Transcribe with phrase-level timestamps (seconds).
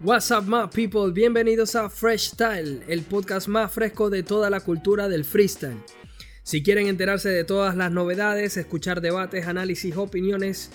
[0.00, 1.10] What's up, my people?
[1.10, 5.82] Bienvenidos a Fresh Style, el podcast más fresco de toda la cultura del freestyle.
[6.44, 10.70] Si quieren enterarse de todas las novedades, escuchar debates, análisis, opiniones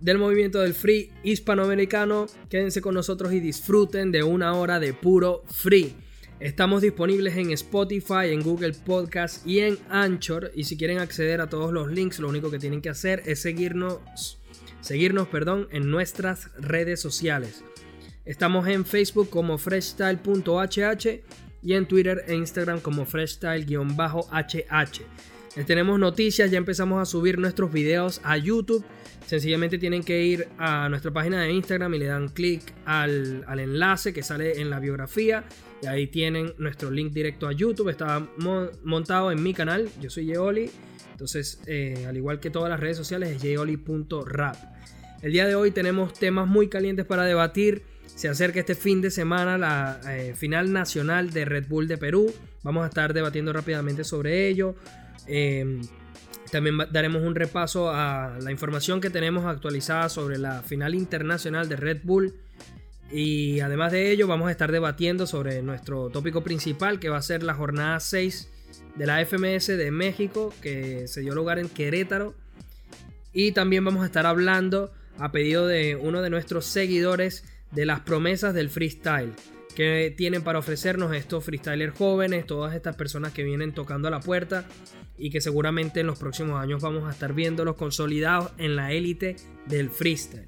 [0.00, 5.44] del movimiento del free hispanoamericano, quédense con nosotros y disfruten de una hora de puro
[5.46, 5.94] free.
[6.40, 10.52] Estamos disponibles en Spotify, en Google Podcast y en Anchor.
[10.54, 13.42] Y si quieren acceder a todos los links, lo único que tienen que hacer es
[13.42, 14.38] seguirnos,
[14.80, 17.62] seguirnos perdón, en nuestras redes sociales.
[18.24, 21.22] Estamos en Facebook como freshstyle.hh
[21.62, 25.02] y en Twitter e Instagram como freshstyle-hh.
[25.56, 28.82] Les tenemos noticias, ya empezamos a subir nuestros videos a YouTube.
[29.26, 34.14] Sencillamente tienen que ir a nuestra página de Instagram y le dan clic al, enlace
[34.14, 35.44] que sale en la biografía.
[35.82, 37.90] Y ahí tienen nuestro link directo a YouTube.
[37.90, 38.26] Está
[38.82, 39.90] montado en mi canal.
[40.00, 40.70] Yo soy Yeoli.
[41.12, 44.56] Entonces, eh, al igual que todas las redes sociales, es yeoli.rap.
[45.22, 47.93] El día de hoy tenemos temas muy calientes para debatir.
[48.14, 52.32] Se acerca este fin de semana la eh, final nacional de Red Bull de Perú.
[52.62, 54.76] Vamos a estar debatiendo rápidamente sobre ello.
[55.26, 55.82] Em,
[56.52, 61.76] también daremos un repaso a la información que tenemos actualizada sobre la final internacional de
[61.76, 62.34] Red Bull.
[63.10, 67.22] Y además de ello, vamos a estar debatiendo sobre nuestro tópico principal, que va a
[67.22, 68.48] ser la jornada 6
[68.94, 72.34] de la FMS de México, que se dio lugar en Querétaro.
[73.32, 77.44] Y también vamos a estar hablando, a pedido de uno de nuestros seguidores,
[77.74, 79.32] de las promesas del freestyle
[79.74, 84.20] que tienen para ofrecernos estos freestylers jóvenes, todas estas personas que vienen tocando a la
[84.20, 84.66] puerta
[85.18, 89.36] y que seguramente en los próximos años vamos a estar viéndolos consolidados en la élite
[89.66, 90.46] del freestyle.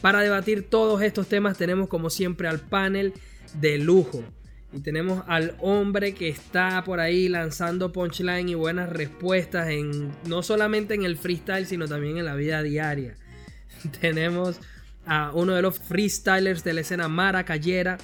[0.00, 3.14] Para debatir todos estos temas tenemos como siempre al panel
[3.54, 4.22] de lujo
[4.72, 10.42] y tenemos al hombre que está por ahí lanzando punchline y buenas respuestas en no
[10.42, 13.16] solamente en el freestyle sino también en la vida diaria.
[14.00, 14.60] tenemos
[15.08, 17.96] a uno de los freestylers de la escena maracayera.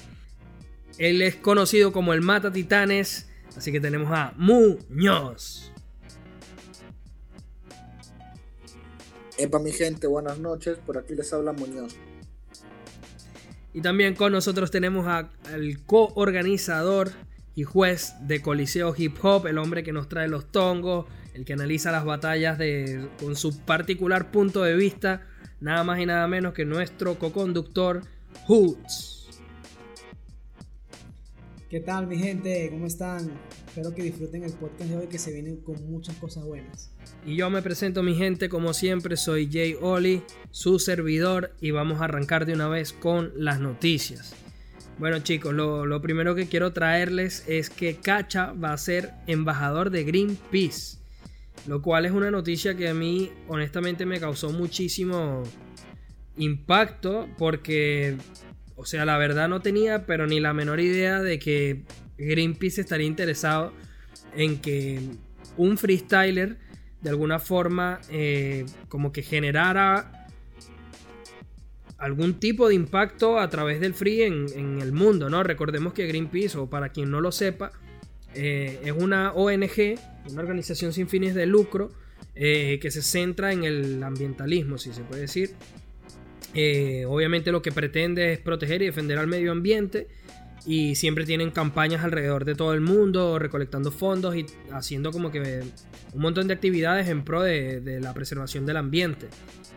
[0.97, 5.71] Él es conocido como el Mata Titanes, así que tenemos a Muñoz.
[9.37, 11.95] Epa mi gente, buenas noches, por aquí les habla Muñoz.
[13.73, 17.11] Y también con nosotros tenemos al coorganizador
[17.53, 21.53] y juez de Coliseo Hip Hop, el hombre que nos trae los tongos, el que
[21.53, 25.27] analiza las batallas de, con su particular punto de vista
[25.59, 28.01] nada más y nada menos que nuestro co-conductor
[28.47, 29.29] Hoots.
[31.69, 32.69] ¿Qué tal mi gente?
[32.69, 33.31] ¿Cómo están?
[33.67, 36.91] Espero que disfruten el podcast de hoy que se viene con muchas cosas buenas.
[37.25, 41.99] Y yo me presento mi gente como siempre, soy Jay Oli, su servidor y vamos
[41.99, 44.33] a arrancar de una vez con las noticias.
[44.99, 49.89] Bueno chicos, lo, lo primero que quiero traerles es que Cacha va a ser embajador
[49.89, 50.99] de Greenpeace.
[51.67, 55.43] Lo cual es una noticia que a mí honestamente me causó muchísimo
[56.37, 58.17] impacto porque,
[58.75, 61.83] o sea, la verdad no tenía pero ni la menor idea de que
[62.17, 63.73] Greenpeace estaría interesado
[64.35, 64.99] en que
[65.57, 66.57] un freestyler
[67.01, 70.27] de alguna forma eh, como que generara
[71.97, 75.43] algún tipo de impacto a través del free en, el mundo, ¿no?
[75.43, 77.71] Recordemos que Greenpeace, o para quien no lo sepa,
[78.33, 79.97] eh, es una ONG,
[80.31, 81.91] una organización sin fines de lucro,
[82.35, 85.51] eh, que se centra en el ambientalismo, si se puede decir.
[86.53, 90.07] Eh, obviamente lo que pretende es proteger y defender al medio ambiente
[90.65, 95.63] y siempre tienen campañas alrededor de todo el mundo, recolectando fondos y haciendo como que
[96.13, 99.27] un montón de actividades en pro de, de la preservación del ambiente.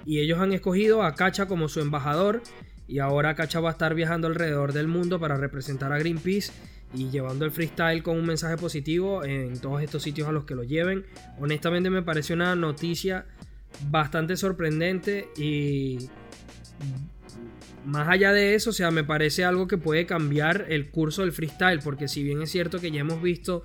[0.07, 2.43] Y ellos han escogido a Cacha como su embajador
[2.87, 6.53] y ahora Cacha va a estar viajando alrededor del mundo para representar a Greenpeace
[6.95, 10.55] y llevando el freestyle con un mensaje positivo en todos estos sitios a los que
[10.55, 11.05] lo lleven.
[11.39, 13.27] Honestamente me parece una noticia
[13.91, 16.09] bastante sorprendente y
[17.85, 21.33] más allá de eso, o sea, me parece algo que puede cambiar el curso del
[21.33, 23.65] freestyle, porque si bien es cierto que ya hemos visto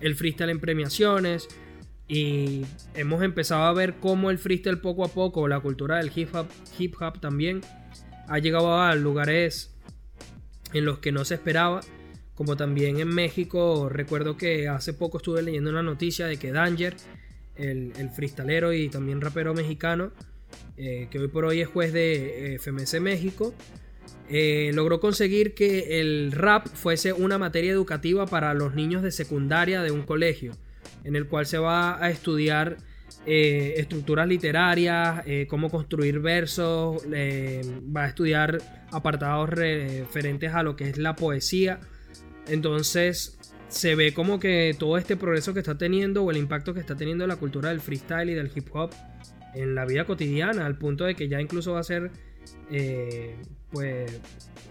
[0.00, 1.48] el freestyle en premiaciones
[2.08, 2.64] y
[2.94, 6.46] hemos empezado a ver cómo el freestyle poco a poco, la cultura del hip hop,
[6.78, 7.60] hip hop también,
[8.28, 9.74] ha llegado a lugares
[10.72, 11.80] en los que no se esperaba
[12.40, 13.90] como también en México.
[13.90, 16.96] Recuerdo que hace poco estuve leyendo una noticia de que Danger,
[17.54, 20.10] el, el freestalero y también rapero mexicano,
[20.78, 23.52] eh, que hoy por hoy es juez de eh, FMS México,
[24.30, 29.82] eh, logró conseguir que el rap fuese una materia educativa para los niños de secundaria
[29.82, 30.56] de un colegio,
[31.04, 32.78] en el cual se va a estudiar
[33.26, 41.16] estructuras literarias, cómo construir versos, va a estudiar apartados referentes a lo que es la
[41.16, 41.80] poesía
[42.46, 43.38] entonces
[43.68, 46.96] se ve como que todo este progreso que está teniendo o el impacto que está
[46.96, 48.90] teniendo la cultura del freestyle y del hip hop
[49.54, 52.10] en la vida cotidiana, al punto de que ya incluso va a ser
[52.70, 53.36] eh,
[53.70, 54.20] pues,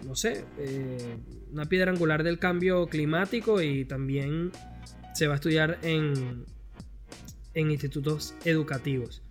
[0.06, 1.16] no sé, eh,
[1.52, 4.52] una piedra angular del cambio climático y también
[5.14, 6.44] se va a estudiar en,
[7.54, 9.22] en institutos educativos.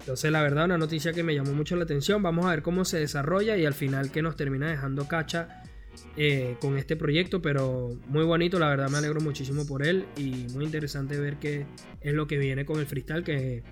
[0.00, 2.22] Entonces, la verdad, una noticia que me llamó mucho la atención.
[2.22, 5.62] Vamos a ver cómo se desarrolla y al final que nos termina dejando Cacha
[6.16, 7.42] eh, con este proyecto.
[7.42, 11.66] Pero muy bonito, la verdad, me alegro muchísimo por él y muy interesante ver qué
[12.00, 13.62] es lo que viene con el freestyle que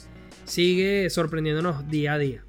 [0.44, 2.44] sigue sorprendiéndonos día a día.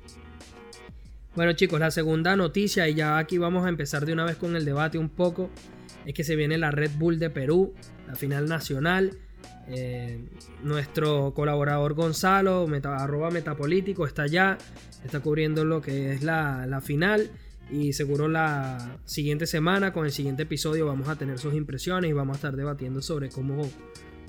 [1.35, 4.55] Bueno, chicos, la segunda noticia, y ya aquí vamos a empezar de una vez con
[4.55, 5.49] el debate un poco,
[6.05, 7.73] es que se viene la Red Bull de Perú,
[8.07, 9.17] la final nacional.
[9.67, 10.19] Eh,
[10.61, 14.57] nuestro colaborador Gonzalo, arroba metapolítico, está allá,
[15.03, 17.31] está cubriendo lo que es la, final.
[17.71, 22.13] Y seguro la siguiente semana, con el siguiente episodio, vamos a tener sus impresiones y
[22.13, 23.69] vamos a estar debatiendo sobre cómo,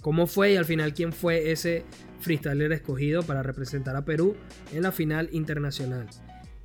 [0.01, 1.85] cómo fue y al final quién fue ese
[2.21, 4.37] freestyler escogido para representar a Perú
[4.73, 6.09] en la final internacional.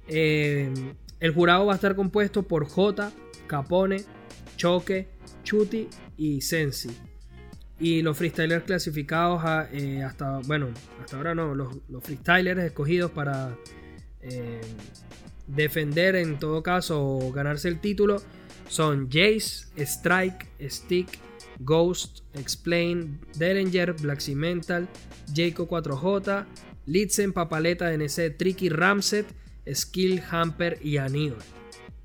[0.08, 0.72] Eh,
[1.20, 3.12] el jurado va a estar compuesto por J,
[3.48, 4.04] Capone,
[4.56, 5.10] Choque,
[5.44, 5.88] Chuti
[6.18, 6.90] y Sensi.
[7.80, 10.68] Y los freestylers clasificados eh, hasta, bueno,
[11.02, 13.56] hasta ahora no, los, freestylers escogidos para
[14.22, 14.62] eh,
[15.56, 18.22] defender en todo caso o ganarse el título
[18.68, 21.20] son Jace, Strike, Stick,
[21.60, 24.88] Ghost, Explain, Derringer, Black Mental,
[25.34, 26.46] Jaco 4J,
[26.86, 29.26] Litzen, Papaleta, NC, Tricky, Ramset,
[29.72, 31.40] Skill, Hamper y Aníbal.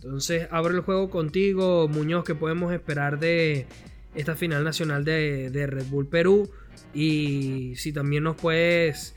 [0.02, 3.66] Entonces abro el juego contigo, Muñoz, que podemos esperar de
[4.14, 6.50] esta final nacional de, Red Bull Perú.
[6.92, 9.16] Y si también nos puedes,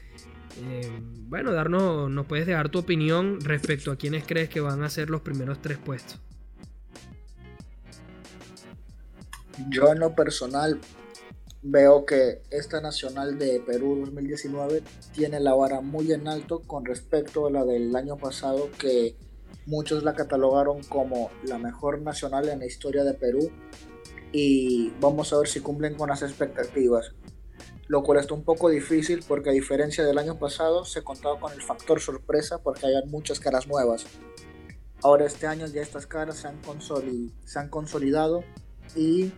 [0.61, 0.91] eh,
[1.27, 5.09] bueno, darnos, nos puedes dejar tu opinión respecto a quienes crees que van a ser
[5.09, 6.19] los primeros tres puestos.
[9.69, 10.79] Yo en lo personal
[11.61, 14.83] veo que esta nacional de Perú 2019
[15.13, 19.15] tiene la vara muy en alto con respecto a la del año pasado que
[19.65, 23.51] muchos la catalogaron como la mejor nacional en la historia de Perú
[24.31, 27.13] y vamos a ver si cumplen con las expectativas.
[27.87, 31.53] Lo cual está un poco difícil porque a diferencia del año pasado se contaba con
[31.53, 34.05] el factor sorpresa porque hay muchas caras nuevas.
[35.03, 38.43] Ahora este año ya estas caras se han, consolidado
[38.95, 39.31] y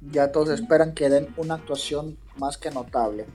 [0.00, 3.26] ya todos esperan que den una actuación más que notable.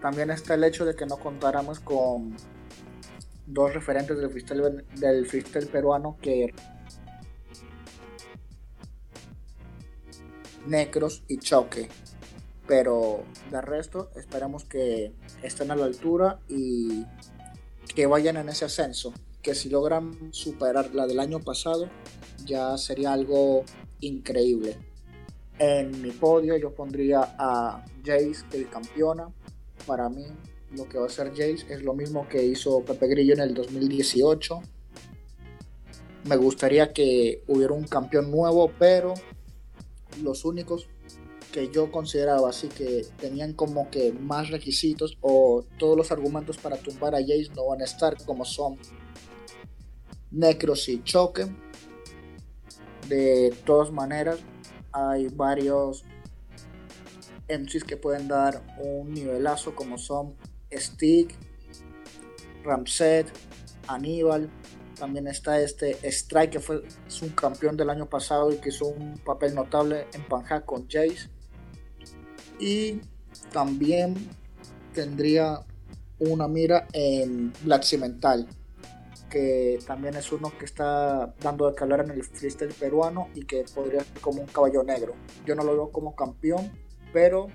[0.00, 2.36] También está el hecho de que no contáramos con
[3.46, 6.54] dos referentes del freestyle, del freestyle peruano que
[10.66, 11.88] Necros y Choque.
[12.66, 15.12] Pero de resto, esperamos que
[15.42, 17.04] estén a la altura y
[17.94, 19.12] que vayan en ese ascenso.
[19.42, 21.88] Que si logran superar la del año pasado,
[22.44, 23.64] ya sería algo
[24.00, 24.76] increíble.
[25.58, 29.28] En mi podio yo pondría a Jace, el campeona.
[29.86, 30.26] Para mí,
[30.72, 33.54] lo que va a hacer Jace es lo mismo que hizo Pepe Grillo en el
[33.54, 34.62] 2018.
[36.24, 39.14] Me gustaría que hubiera un campeón nuevo, pero
[40.22, 40.88] los únicos
[41.52, 46.76] que yo consideraba así que tenían como que más requisitos o todos los argumentos para
[46.76, 48.78] tumbar a Jace no van a estar como son
[50.30, 51.46] Necros y Choque.
[53.08, 54.38] De todas maneras,
[54.90, 56.04] hay varios
[57.48, 60.34] MCs que pueden dar un nivelazo como son
[60.72, 61.36] Stick,
[62.64, 63.26] Ramset,
[63.88, 64.50] Aníbal,
[65.02, 66.84] también está este Strike, que fue
[67.22, 71.28] un campeón del año pasado y que hizo un papel notable en Panja con Jace.
[72.62, 73.00] Y
[73.52, 74.14] también
[74.94, 75.62] tendría
[76.20, 78.46] una mira en Black Cimental,
[79.28, 83.64] que también es uno que está dando de calor en el freestyle peruano y que
[83.74, 85.14] podría ser como un caballo negro.
[85.44, 86.70] Yo no lo veo como campeón,
[87.12, 87.48] pero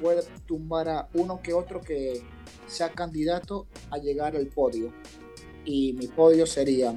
[0.00, 2.22] puede tumbar a uno que otro que
[2.66, 4.94] sea candidato a llegar al podio
[5.66, 6.94] y mi podio sería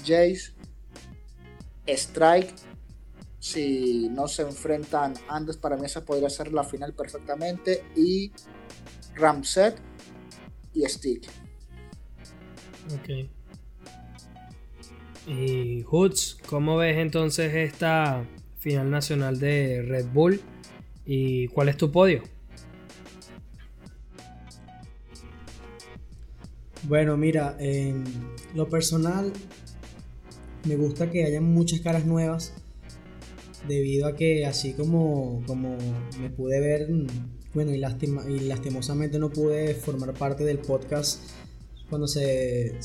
[0.00, 0.52] Jace,
[1.86, 2.67] Strike.
[3.48, 7.82] Si no se enfrentan antes, para mí esa podría ser la final perfectamente.
[7.96, 8.30] Y
[9.14, 9.74] Ramset
[10.74, 11.26] y Stick.
[12.94, 13.26] Ok.
[15.26, 18.22] Y Hoods, ¿cómo ves entonces esta
[18.58, 20.42] final nacional de Red Bull?
[21.06, 22.22] ¿Y cuál es tu podio?
[26.82, 28.04] Bueno, mira, en
[28.54, 29.32] lo personal
[30.64, 32.52] me gusta que haya muchas caras nuevas
[33.66, 35.76] debido a que así como, como
[36.20, 36.88] me pude ver,
[37.54, 37.82] bueno, y,
[38.32, 41.20] y lastimosamente no pude formar parte del podcast
[41.88, 42.76] cuando se,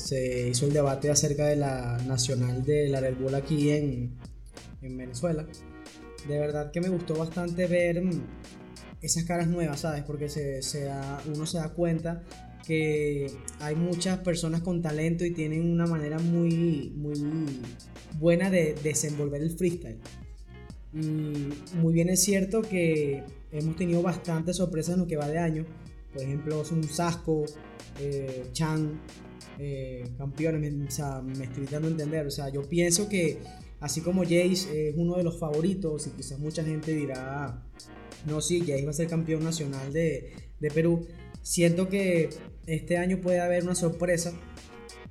[0.50, 4.14] hizo el debate acerca de la nacional de la Red Bull aquí en,
[4.82, 5.46] en Venezuela.
[6.26, 8.02] De verdad que me gustó bastante ver
[9.02, 10.02] esas caras nuevas, ¿sabes?
[10.04, 10.60] Porque se,
[11.26, 12.22] uno se da cuenta
[12.66, 17.60] que hay muchas personas con talento y tienen una manera muy, muy
[18.18, 19.98] buena de desenvolver el freestyle.
[20.94, 25.38] Y muy bien es cierto que hemos tenido bastantes sorpresas en lo que va de
[25.38, 25.66] año.
[26.12, 27.44] Por ejemplo, un Sasco,
[28.00, 29.00] eh, Chan,
[29.58, 32.26] eh, campeones, me estoy dando a entender.
[32.26, 33.38] O sea, yo pienso que
[33.80, 37.62] así como Jace es uno de los favoritos y quizás mucha gente dirá,
[38.26, 41.06] no, sí, Jace va a ser campeón nacional de, de Perú,
[41.42, 42.30] siento que
[42.66, 44.32] este año puede haber una sorpresa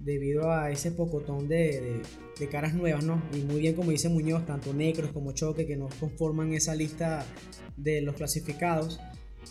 [0.03, 2.01] debido a ese pocotón de,
[2.39, 3.21] de, caras nuevas, ¿no?
[3.33, 7.25] Y muy bien como dice Muñoz, tanto Necros como Choque que nos conforman esa lista
[7.77, 8.99] de los clasificados.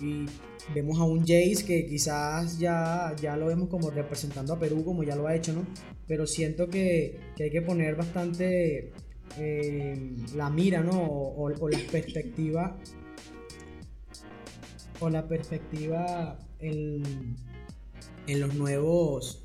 [0.00, 0.26] Y
[0.74, 5.02] vemos a un Jace que quizás ya, ya lo vemos como representando a Perú, como
[5.02, 5.66] ya lo ha hecho, ¿no?
[6.06, 8.92] Pero siento que, que hay que poner bastante
[9.38, 11.00] eh, la mira, ¿no?
[11.02, 12.76] O, o, la perspectiva.
[15.00, 17.36] O la perspectiva en,
[18.26, 19.42] en los nuevos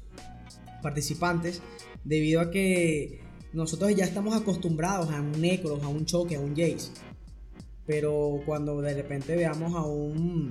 [0.87, 1.61] participantes
[2.05, 3.19] debido a que
[3.51, 6.91] nosotros ya estamos acostumbrados a un Necros, a un Choque, a un Jace.
[7.85, 10.49] Pero cuando de repente veamos a un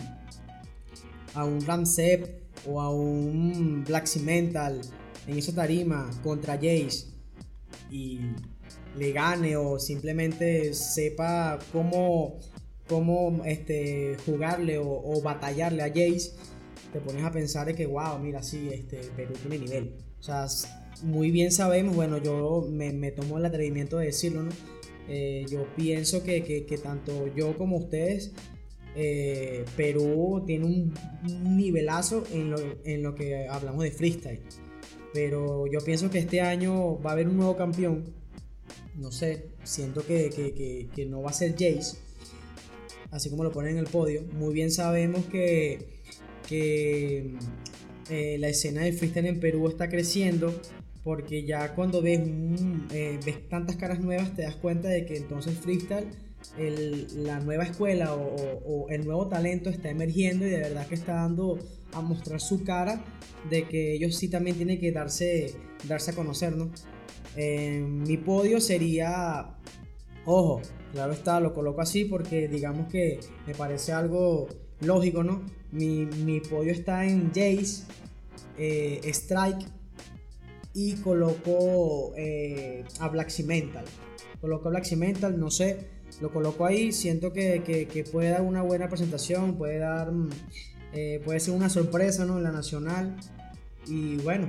[1.34, 2.20] a un Ramsep
[2.66, 4.80] o a un Black Cimental
[5.26, 7.08] en esa tarima contra Jace
[7.90, 8.20] y
[8.98, 12.38] le gane o simplemente sepa cómo,
[12.88, 16.32] cómo este, jugarle o, batallarle a Jace,
[16.92, 20.05] te pones a pensar de que, wow, mira, sí, este, Perú tiene nivel.
[20.20, 20.46] O sea,
[21.02, 24.50] muy bien sabemos, bueno, yo me, me tomo el atrevimiento de decirlo, ¿no?
[25.08, 28.32] Eh, yo pienso que, que, tanto yo como ustedes,
[28.96, 30.94] eh, Perú tiene un,
[31.56, 34.40] nivelazo en lo, en lo, que hablamos de freestyle.
[35.12, 38.04] Pero yo pienso que este año va a haber un nuevo campeón.
[38.96, 41.98] No sé, siento que, que no va a ser Jace,
[43.10, 44.22] así como lo ponen en el podio.
[44.32, 46.00] Muy bien sabemos que,
[46.48, 47.34] que
[48.10, 50.54] eh, la escena del freestyle en Perú está creciendo
[51.06, 52.20] porque ya cuando ves,
[52.92, 56.08] eh, tantas caras nuevas te das cuenta de que entonces freestyle,
[57.14, 61.58] la nueva escuela o, el nuevo talento está emergiendo y de verdad que está dando
[61.92, 63.04] a mostrar su cara
[63.48, 66.70] de que ellos sí también tienen que darse, darse a conocer, ¿no?
[67.36, 69.56] Eh, mi podio sería,
[70.24, 70.60] ojo,
[70.92, 74.48] claro está, lo coloco así porque digamos que me parece algo
[74.80, 75.42] lógico, ¿no?
[75.72, 77.84] Mi, mi podio está en Jace,
[78.58, 79.66] eh, Strike
[80.74, 83.84] y coloco eh, a Black Cimental.
[84.40, 85.88] Coloco a Black Cimental, no sé,
[86.20, 90.30] lo coloco ahí, siento que, puede dar una buena presentación, puede dar, mm,
[90.92, 92.38] eh, puede ser una sorpresa ¿no?
[92.38, 93.16] en la nacional.
[93.86, 94.48] Y bueno,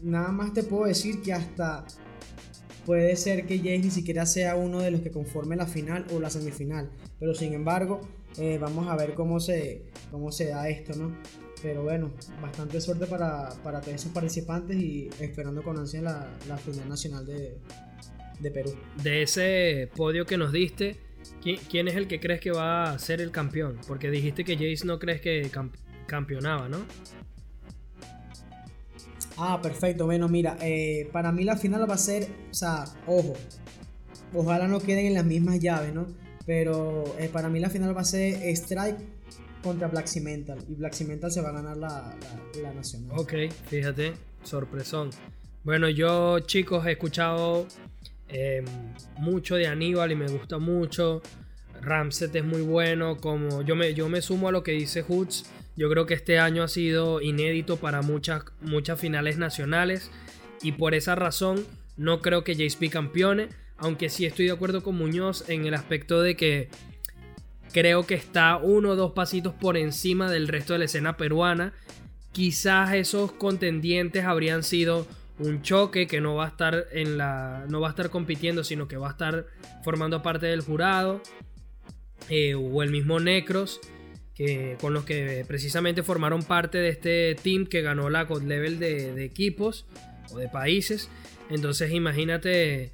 [0.00, 1.84] nada más te puedo decir que hasta
[2.86, 6.20] puede ser que Jace ni siquiera sea uno de los que conforme la final o
[6.20, 6.90] la semifinal.
[7.18, 8.00] Pero sin embargo,
[8.38, 11.14] eh, vamos a ver cómo se, cómo se da esto, ¿no?
[11.62, 12.10] Pero bueno,
[12.40, 17.24] bastante suerte para, para todos esos participantes y esperando con ansia la, la final nacional
[17.24, 17.56] de,
[18.40, 18.74] de, Perú.
[19.02, 20.96] De ese podio que nos diste,
[21.42, 23.78] ¿quién, es el que crees que va a ser el campeón?
[23.86, 25.48] Porque dijiste que Jace no crees que
[26.06, 26.78] campeonaba, ¿no?
[29.36, 30.06] Ah, perfecto.
[30.06, 33.34] Bueno, mira, eh, para mí la final va a ser, o sea, ojo,
[34.34, 36.06] ojalá no queden en las mismas llaves, ¿no?
[36.46, 38.98] Pero eh, para mí la final va a ser Strike
[39.62, 40.58] contra Black Cimental.
[40.68, 42.14] Y Black Cimental se va a ganar la,
[42.62, 43.18] la, nacional.
[43.18, 43.34] Ok,
[43.68, 45.10] fíjate, sorpresón.
[45.64, 47.66] Bueno, yo chicos he escuchado
[48.28, 48.64] em,
[49.18, 51.22] mucho de Aníbal y me gusta mucho.
[51.80, 53.16] Ramset es muy bueno.
[53.16, 55.46] Como yo me, yo me sumo a lo que dice Hoods.
[55.76, 60.10] Yo creo que este año ha sido inédito para muchas, muchas finales nacionales.
[60.62, 61.64] Y por esa razón
[61.96, 63.48] no creo que JSP campeone.
[63.82, 66.68] Aunque sí estoy de acuerdo con Muñoz en el aspecto de que
[67.72, 71.72] creo que está uno o dos pasitos por encima del resto de la escena peruana.
[72.30, 75.08] Quizás esos contendientes habrían sido
[75.40, 77.64] un choque que no va a estar en la.
[77.68, 79.46] no va a estar compitiendo, sino que va a estar
[79.82, 81.20] formando parte del jurado.
[82.28, 83.80] Eh, o el mismo Necros.
[84.32, 88.78] Que, con los que precisamente formaron parte de este team que ganó la God Level
[88.78, 89.86] de, de equipos
[90.30, 91.10] o de países.
[91.50, 92.92] Entonces imagínate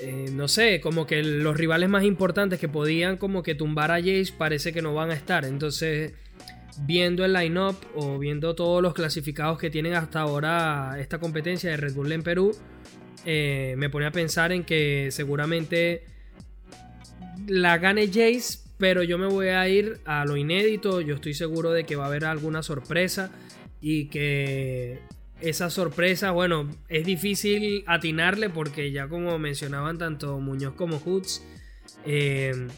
[0.00, 3.98] eh, no sé, como que los rivales más importantes que podían como que tumbar a
[3.98, 5.44] Jace parece que no van a estar.
[5.44, 6.12] Entonces,
[6.82, 11.76] viendo el line-up o viendo todos los clasificados que tienen hasta ahora esta competencia de
[11.76, 12.56] Red Bull en Perú,
[13.24, 16.04] eh, me pone a pensar en que seguramente
[17.46, 21.00] la gane Jace, pero yo me voy a ir a lo inédito.
[21.00, 23.30] Yo estoy seguro de que va a haber alguna sorpresa
[23.80, 24.98] y que
[25.48, 31.42] esa sorpresa, bueno, es difícil atinarle porque ya como mencionaban tanto Muñoz como Hoods,
[32.06, 32.68] eh,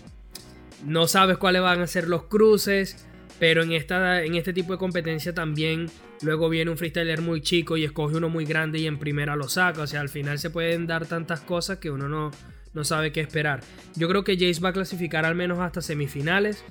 [0.84, 3.06] no sabes cuáles van a ser los cruces,
[3.38, 5.90] Pero en, esta, en este tipo de competencia también
[6.22, 9.48] luego viene un freestyler muy chico y escoge uno muy grande y en primera lo
[9.48, 9.82] saca.
[9.82, 12.30] O sea, al final se pueden dar tantas cosas que uno no,
[12.72, 13.60] no sabe qué esperar.
[13.94, 16.64] Yo creo que Jace va a clasificar al menos hasta semifinales.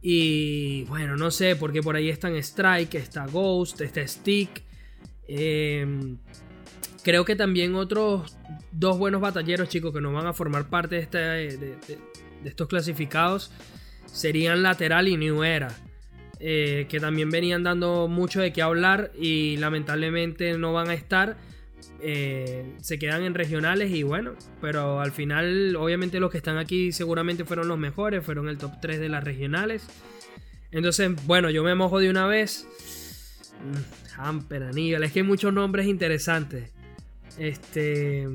[0.00, 4.62] Y bueno, no sé, porque por ahí están Strike, está Ghost, está Stick.
[5.28, 6.16] Em,
[7.04, 8.36] creo que también otros
[8.72, 11.76] dos buenos batalleros, chicos, que no van a formar parte de, este, de,
[12.44, 13.52] estos clasificados
[14.06, 15.68] serían Lateral y New Era.
[16.40, 21.36] Eh, que también venían dando mucho de qué hablar y lamentablemente no van a estar.
[22.00, 26.92] Eh, se quedan en regionales y bueno, pero al final obviamente los que están aquí
[26.92, 29.88] seguramente fueron los mejores, fueron el top 3 de las regionales.
[30.70, 32.68] Entonces, bueno, yo me mojo de una vez.
[34.18, 36.70] Hamper, Aníbal, es que hay muchos nombres interesantes.
[37.38, 38.26] Este...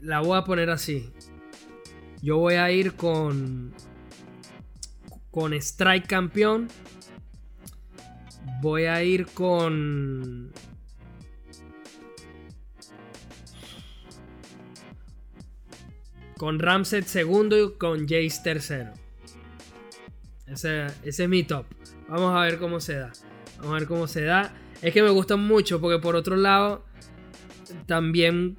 [0.00, 1.10] La voy a poner así.
[2.20, 3.72] Yo voy a ir con...
[5.30, 6.68] Con Strike campeón
[8.60, 10.52] Voy a ir con...
[16.36, 18.92] Con Ramset segundo y con Jace tercero.
[20.46, 21.66] Ese es mi top.
[22.12, 23.10] Vamos a ver cómo se da.
[23.56, 24.52] Vamos a ver cómo se da.
[24.82, 26.84] Es que me gusta mucho porque por otro lado
[27.86, 28.58] también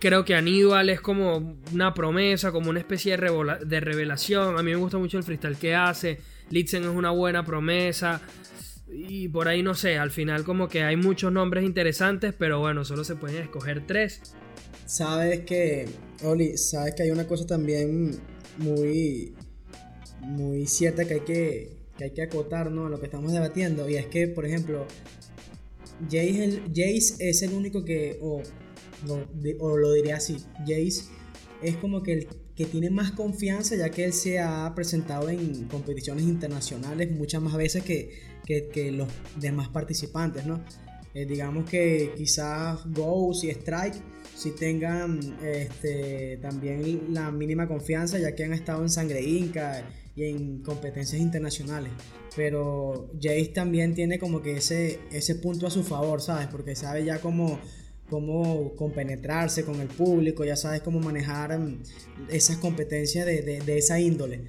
[0.00, 4.58] creo que Aníbal es como una promesa, como una especie de, de revelación.
[4.58, 6.18] A mí me gusta mucho el freestyle que hace.
[6.50, 8.20] Litzen es una buena promesa.
[8.90, 12.84] Y por ahí no sé, al final como que hay muchos nombres interesantes, pero bueno,
[12.84, 14.34] solo se pueden escoger tres.
[14.84, 15.88] Sabes que,
[16.24, 18.18] Oli, sabes que hay una cosa también
[18.56, 19.32] muy,
[20.22, 22.86] muy cierta que hay que, que, hay que acotar ¿no?
[22.86, 23.88] a lo que estamos debatiendo.
[23.90, 24.86] Y es que, por ejemplo,
[26.04, 28.42] Jace, Jace es el único que, o,
[29.58, 31.02] o lo diré así, Jace
[31.60, 32.28] es como que el
[32.58, 37.56] que tiene más confianza ya que él se ha presentado en competiciones internacionales muchas más
[37.56, 38.10] veces que,
[38.44, 40.64] que, los demás participantes, ¿no?
[41.14, 43.94] Eh, digamos que quizás Ghost y Strike
[44.34, 50.24] si tengan este, también la mínima confianza ya que han estado en Sangre Inca y
[50.24, 51.92] en competencias internacionales.
[52.34, 56.48] Pero Jace también tiene como que ese, ese punto a su favor, ¿sabes?
[56.48, 57.58] Porque sabe ya cómo,
[58.10, 61.82] cómo compenetrarse con el público, ya sabes cómo manejar mm,
[62.30, 64.40] esas competencias de, de, esa índole.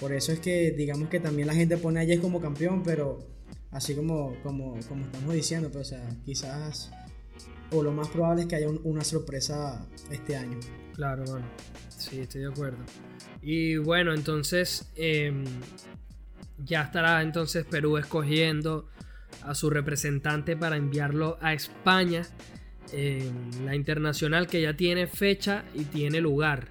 [0.00, 3.26] Por eso es que digamos que también la gente pone a Jace como campeón, pero
[3.72, 6.92] así como, como, como estamos diciendo, pero, pues, o sea, quizás,
[7.70, 10.58] o lo más probable es que haya una sorpresa este año.
[10.94, 11.46] Claro, bueno,
[11.88, 12.78] sí, estoy de acuerdo.
[13.42, 15.44] Y bueno, entonces em,
[16.64, 18.88] ya estará entonces Perú escogiendo
[19.42, 22.26] a su representante para enviarlo a España.
[23.64, 26.68] la internacional que ya tiene fecha y tiene lugar,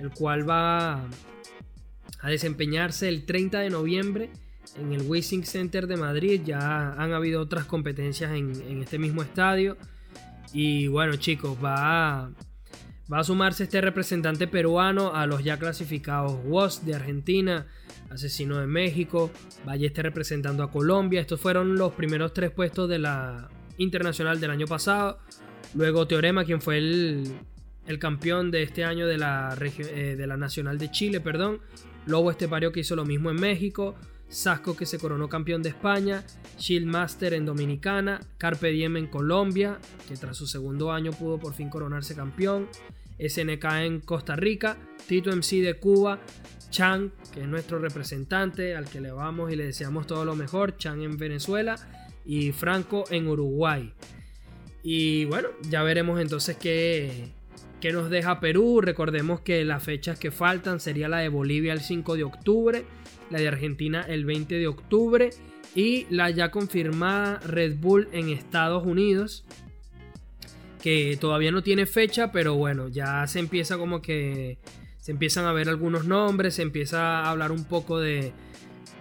[0.00, 1.08] el cual va
[2.20, 4.30] a desempeñarse el 30 de noviembre
[4.76, 6.42] en el Wishing Center de Madrid.
[6.44, 9.76] Ya han habido otras competencias en, este mismo estadio.
[10.52, 12.30] Y bueno, chicos, va a,
[13.12, 17.66] va a sumarse este representante peruano a los ya clasificados WOS de Argentina,
[18.10, 19.30] Asesino de México,
[19.80, 21.20] esté representando a Colombia.
[21.20, 25.18] Estos fueron los primeros tres puestos de la internacional del año pasado.
[25.74, 27.32] Luego Teorema, quien fue el,
[27.86, 31.60] el campeón de este año de la, eh, de la Nacional de Chile, perdón.
[32.06, 33.94] Lobo Estepario que hizo lo mismo en México.
[34.32, 36.24] Sasco que se coronó campeón de España,
[36.58, 41.52] Shield Master en Dominicana, Carpe Diem en Colombia, que tras su segundo año pudo por
[41.52, 42.66] fin coronarse campeón,
[43.18, 46.18] SNK en Costa Rica, Tito MC de Cuba,
[46.70, 50.78] Chang, que es nuestro representante, al que le vamos y le deseamos todo lo mejor,
[50.78, 51.76] Chang en Venezuela
[52.24, 53.92] y Franco en Uruguay.
[54.82, 57.28] Y bueno, ya veremos entonces qué,
[57.82, 58.80] qué nos deja Perú.
[58.80, 62.84] Recordemos que las fechas que faltan sería la de Bolivia el 5 de octubre
[63.32, 65.30] la de Argentina el 20 de octubre
[65.74, 69.44] y la ya confirmada Red Bull en Estados Unidos
[70.82, 74.58] que todavía no tiene fecha pero bueno ya se empieza como que
[74.98, 78.32] se empiezan a ver algunos nombres se empieza a hablar un poco de,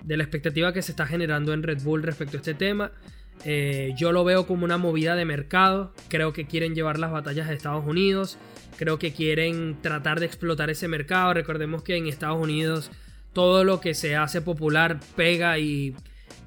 [0.04, 2.92] de la expectativa que se está generando en Red Bull respecto a este tema.
[3.44, 7.50] Eh, yo lo veo como una movida de mercado creo que quieren llevar las batallas
[7.50, 8.38] a Estados Unidos
[8.82, 11.36] creo que quieren tratar de explotar ese mercado.
[11.36, 12.90] Recordemos que en Estados Unidos
[13.34, 15.96] todo lo que se hace popular pega y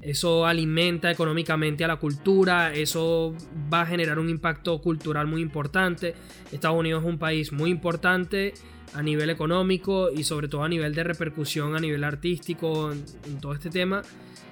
[0.01, 3.35] eso alimenta económicamente a la cultura, eso
[3.73, 6.13] va a generar un impacto cultural muy importante.
[6.51, 8.53] Estados Unidos es un país muy importante
[8.93, 13.53] a nivel económico y sobre todo a nivel de repercusión a nivel artístico en, todo
[13.53, 14.03] este tema.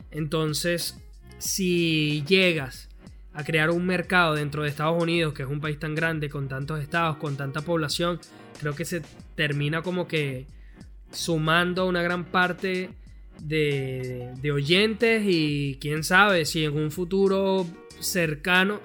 [0.09, 0.99] Entonces,
[1.37, 2.89] si llegas
[3.33, 6.47] a crear un mercado dentro de Estados Unidos, que es un país tan grande, con
[6.47, 8.19] tantos estados, con tanta población,
[8.59, 9.03] creo que se
[9.35, 10.47] termina como que
[11.13, 12.89] sumando una gran parte
[13.39, 17.65] de, oyentes y quién sabe si en un futuro
[17.99, 18.81] cercano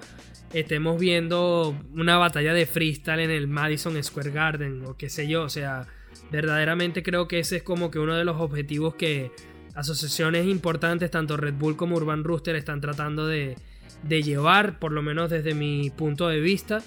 [0.53, 5.43] estemos viendo una batalla de freestyle en el Madison Square Garden o qué sé yo,
[5.43, 5.87] o sea,
[6.31, 9.31] verdaderamente creo que ese es como que uno de los objetivos que
[9.75, 13.57] asociaciones importantes, tanto Red Bull como Urban Rooster, están tratando de,
[14.03, 16.83] de llevar, por lo menos desde mi punto de vista.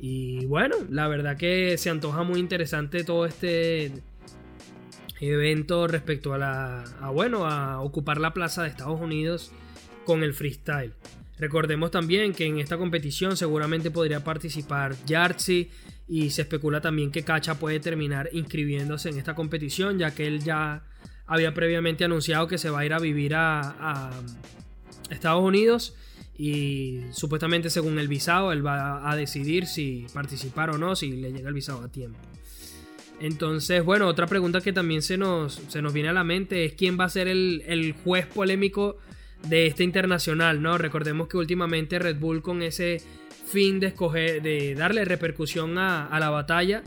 [0.00, 3.92] Y bueno, la verdad que se antoja muy interesante todo este
[5.30, 9.52] evento respecto a la a, bueno, a ocupar la plaza de Estados Unidos
[10.04, 10.92] con el freestyle.
[11.38, 15.70] Recordemos también que en esta competición seguramente podría participar Yartzi
[16.06, 20.42] y se especula también que Cacha puede terminar inscribiéndose en esta competición ya que él
[20.42, 20.84] ya
[21.26, 24.10] había previamente anunciado que se va a ir a vivir a,
[25.10, 25.94] Estados Unidos
[26.38, 31.32] y supuestamente según el visado él va a decidir si participar o no, si le
[31.32, 32.18] llega el visado a tiempo.
[33.22, 36.72] Entonces, bueno, otra pregunta que también se nos, se nos viene a la mente es
[36.72, 38.98] quién va a ser el, el juez polémico
[39.48, 40.76] de este internacional, ¿no?
[40.76, 43.00] Recordemos que últimamente Red Bull con ese
[43.46, 46.82] fin de escoger, de darle repercusión a, la batalla,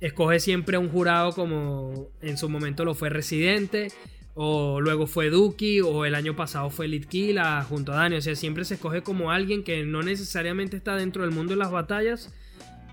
[0.00, 3.88] escoge siempre un jurado como en su momento lo fue Residente,
[4.34, 8.16] o luego fue Duki, o el año pasado fue Litkila junto a Dani.
[8.16, 11.58] O sea, siempre se escoge como alguien que no necesariamente está dentro del mundo de
[11.58, 12.32] las batallas,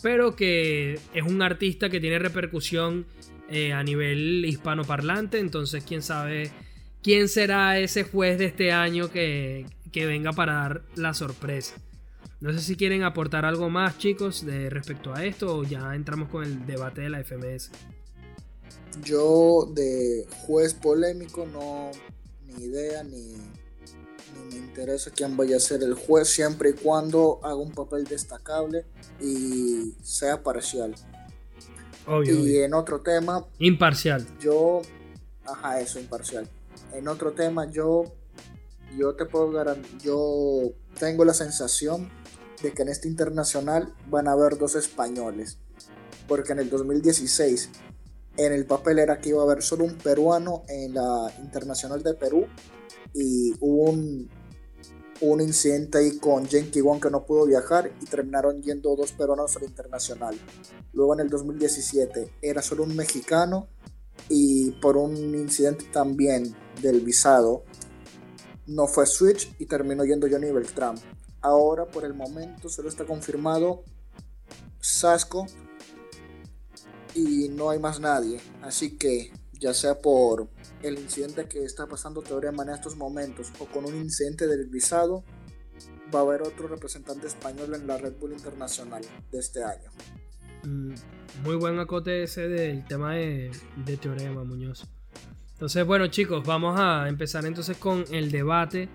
[0.02, 3.06] pero que es un artista que tiene repercusión
[3.50, 5.40] eh, a nivel hispanoparlante.
[5.40, 6.52] Entonces, quién sabe
[7.02, 11.76] quién será ese juez de este año que, venga para dar la sorpresa.
[12.40, 16.30] No sé si quieren aportar algo más, chicos, de respecto a esto o ya entramos
[16.30, 17.70] con el debate de la FMS.
[19.04, 21.92] Yo de juez polémico no
[22.48, 23.36] ni idea ni,
[24.52, 28.86] me interesa quién vaya a ser el juez siempre y cuando haga un papel destacable
[29.22, 30.96] y sea parcial.
[32.08, 33.46] Obvio, y en otro tema.
[33.60, 34.28] Imparcial.
[34.40, 34.82] Yo.
[35.46, 36.50] Ajá, eso, imparcial
[36.94, 38.06] en otro tema, yo,
[38.98, 42.10] yo te puedo garantizar, yo tengo la sensación
[42.62, 45.58] de que en este internacional van a haber dos españoles.
[46.28, 47.70] Porque en el 2016
[48.38, 52.14] en el papel era que iba a haber solo un peruano en la Internacional de
[52.14, 52.48] Perú
[53.14, 54.30] y hubo un,
[55.22, 59.56] un incidente ahí con Genki Wong que no pudo viajar y terminaron yendo dos peruanos
[59.56, 60.40] al Internacional.
[60.94, 63.68] Luego en el 2017 era solo un mexicano
[64.30, 67.64] y por un incidente también del visado
[68.66, 70.96] no fue Switch y terminó yendo Johnny Beltrán.
[71.42, 73.84] Ahora por el momento solo está confirmado
[74.80, 75.46] Sasco
[77.14, 78.40] y no hay más nadie.
[78.62, 80.48] Así que ya sea por
[80.84, 85.24] el incidente que está pasando Teorema en estos momentos o con un incidente del visado,
[86.14, 89.90] va a haber otro representante español en la Red Bull Internacional de este año.
[90.64, 90.94] Mm,
[91.44, 93.52] muy buen acote ese del tema de,
[94.00, 94.88] Teorema, Muñoz.
[95.54, 98.90] Entonces, bueno, chicos, vamos a empezar entonces con el debate.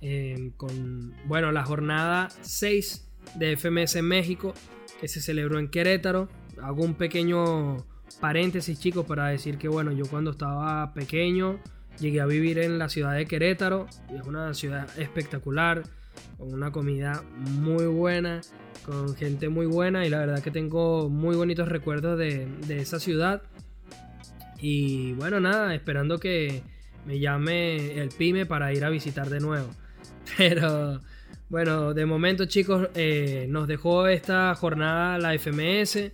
[0.00, 4.54] Eh, con, bueno, la jornada 6 de FMS en México,
[5.00, 6.28] que se celebró en Querétaro.
[6.62, 7.84] Hago un pequeño
[8.20, 11.58] paréntesis, chicos, para decir que, bueno, yo cuando estaba pequeño
[11.98, 13.86] llegué a vivir en la ciudad de Querétaro.
[14.14, 15.82] Es una ciudad espectacular,
[16.36, 17.22] con una comida
[17.60, 18.40] muy buena
[18.88, 23.42] con gente muy buena y la verdad que tengo muy bonitos recuerdos de, esa ciudad.
[24.60, 26.62] Y bueno, nada, esperando que
[27.04, 29.68] me llame el PYME para ir a visitar de nuevo.
[30.38, 31.00] Pero
[31.50, 36.12] bueno, de momento chicos, eh, nos dejó esta jornada la FMS,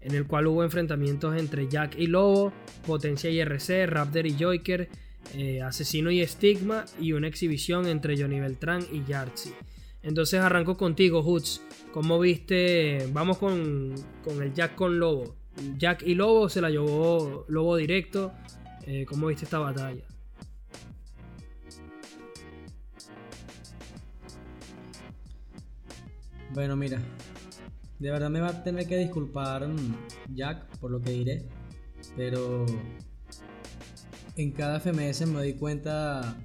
[0.00, 2.52] en el cual hubo enfrentamientos entre Jack y Lobo,
[2.86, 4.88] Potencia y RC, Raptor y Joker,
[5.34, 9.52] eh, Asesino y Stigma, y una exhibición entre Johnny Beltrán y Yartzi.
[10.02, 11.60] Entonces arranco contigo, Hoods.
[11.92, 13.08] ¿Cómo viste?
[13.12, 13.94] Vamos con,
[14.40, 15.34] el Jack con Lobo.
[15.78, 18.32] Jack y Lobo se la llevó Lobo directo.
[18.86, 20.04] Eh, ¿Cómo viste esta batalla?
[26.54, 27.02] Bueno, mira.
[27.98, 31.48] De verdad me va a tener que disculpar mm, Jack por lo que diré.
[32.16, 32.66] Pero
[34.36, 36.36] en cada FMS me doy cuenta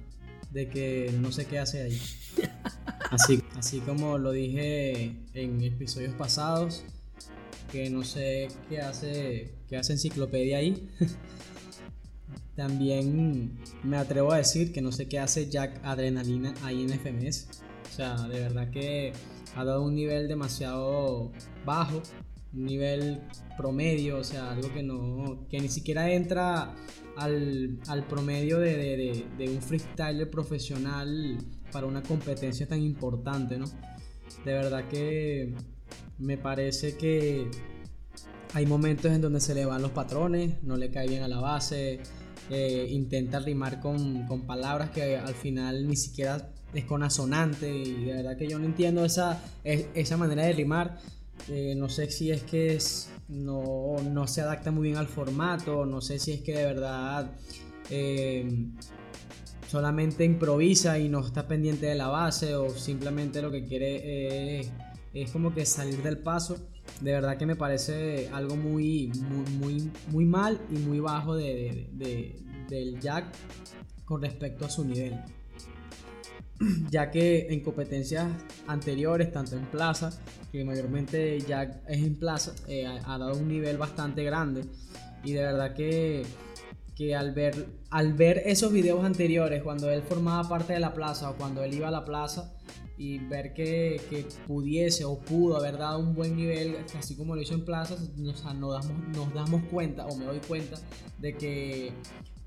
[0.50, 2.00] de que no sé qué hace ahí.
[3.10, 6.82] Así, así como lo dije en episodios pasados,
[7.70, 10.88] que no sé qué hace, qué hace Enciclopedia ahí.
[12.56, 17.48] También me atrevo a decir que no sé qué hace Jack Adrenalina ahí en FMS.
[17.90, 19.12] O sea, de verdad que
[19.56, 21.32] ha dado un nivel demasiado
[21.64, 22.02] bajo,
[22.54, 23.20] un nivel
[23.56, 26.74] promedio, o sea, algo que no, que ni siquiera entra
[27.16, 31.38] al, promedio de, de un freestyler profesional
[31.70, 33.66] para una competencia tan importante, ¿no?
[34.44, 35.54] De verdad que
[36.18, 37.50] me parece que
[38.54, 41.40] hay momentos en donde se le van los patrones, no le cae bien a la
[41.40, 42.00] base,
[42.50, 48.04] eh, intenta rimar con, con, palabras que al final ni siquiera es con asonante y
[48.04, 50.98] de verdad que yo no entiendo esa, esa manera de rimar.
[51.48, 55.84] Eh, no sé si es que es, no, no, se adapta muy bien al formato,
[55.86, 57.32] no sé si es que de verdad
[57.90, 58.68] eh,
[59.68, 65.30] solamente improvisa y no está pendiente de la base o simplemente lo que quiere es,
[65.32, 66.56] como que salir del paso
[67.00, 69.10] de verdad que me parece algo muy,
[69.58, 71.88] muy, muy, mal y muy bajo de,
[72.68, 73.26] del Jack
[74.04, 75.18] con respecto a su nivel.
[76.90, 78.28] Ya que en competencias
[78.66, 80.12] anteriores, tanto en plaza,
[80.50, 84.64] que mayormente Jack es en plaza, eh, ha, dado un nivel bastante grande.
[85.24, 86.24] Y de verdad que,
[86.94, 91.30] que al, ver, al ver esos videos anteriores, cuando él formaba parte de la plaza
[91.30, 92.52] o cuando él iba a la plaza,
[92.98, 97.42] y ver que, que, pudiese o pudo haber dado un buen nivel, así como lo
[97.42, 100.76] hizo en plazas, nos, nos, damos, nos damos cuenta, o me doy cuenta,
[101.18, 101.92] de que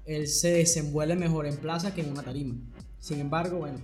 [0.06, 2.56] él se desenvuelve mejor en plaza que en una tarima.
[3.00, 3.80] Sin embargo, bueno,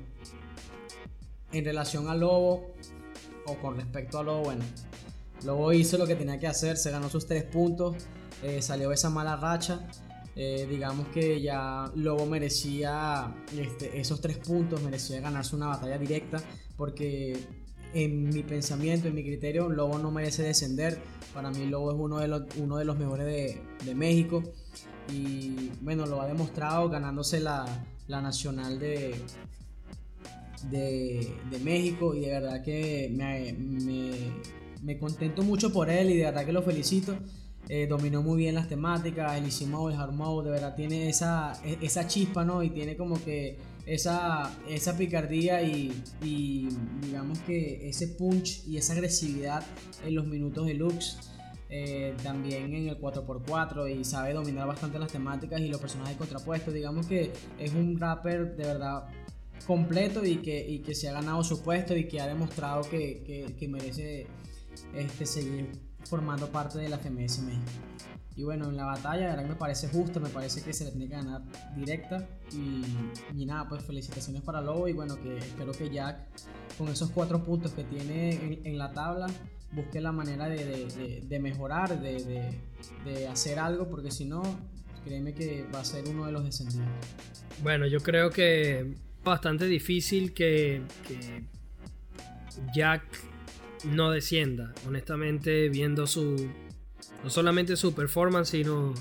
[1.54, 2.72] en relación a Lobo,
[3.46, 4.64] o con respecto a Lobo, bueno,
[5.44, 7.96] Lobo hizo lo que tenía que hacer, se ganó sus tres puntos,
[8.44, 9.88] eh, salió esa mala racha.
[10.36, 16.42] Eh, digamos que ya Lobo merecía este, esos tres puntos, merecía ganarse una batalla directa,
[16.78, 17.38] porque
[17.94, 21.00] en mi pensamiento, en mi criterio, Lobo no merece descender.
[21.34, 23.26] Para mí Lobo es uno de los, uno de los mejores
[23.86, 24.44] de, México
[25.14, 27.66] y bueno, lo ha demostrado ganándose la,
[28.08, 29.16] nacional de,
[30.70, 31.28] de,
[31.64, 34.12] México y de verdad que me, me,
[34.82, 37.16] me contento mucho por él y de verdad que lo felicito.
[37.70, 41.08] Eh, dominó muy bien las temáticas, el Easy Mode, el Hard Mode, de verdad tiene
[41.08, 42.64] esa, e, esa chispa, ¿no?
[42.64, 45.94] Y tiene como que esa, esa picardía y,
[47.02, 49.64] digamos que ese punch y esa agresividad
[50.06, 51.18] en los minutos de Lux.
[51.74, 56.74] Eh, también en el 4x4 y sabe dominar bastante las temáticas y los personajes contrapuestos.
[56.74, 59.06] Digamos que es un rapper de verdad
[59.66, 63.24] completo y que, y que se ha ganado su puesto y que ha demostrado que,
[63.24, 64.28] que, que merece
[64.94, 65.72] este, seguir
[66.06, 67.72] formando parte de la FMS México.
[68.36, 70.92] Y bueno, en la batalla, la verdad me parece justo, me parece que se le
[70.92, 71.42] tiene que ganar
[71.76, 72.28] directa.
[72.54, 74.88] Y, nada, pues felicitaciones para Lobo.
[74.88, 76.18] Y bueno, que espero que Jack,
[76.78, 79.28] con esos cuatro puntos que tiene en, la tabla,
[79.74, 84.42] busque la manera de, de, mejorar, de, hacer algo, porque si no,
[85.04, 86.88] créeme que va a ser uno de los descendidos.
[87.62, 90.82] Bueno, yo creo que bastante difícil que,
[92.74, 93.04] Jack
[93.86, 94.74] no descienda.
[94.88, 96.50] Honestamente, viendo su.
[97.24, 98.94] No solamente su performance, sino.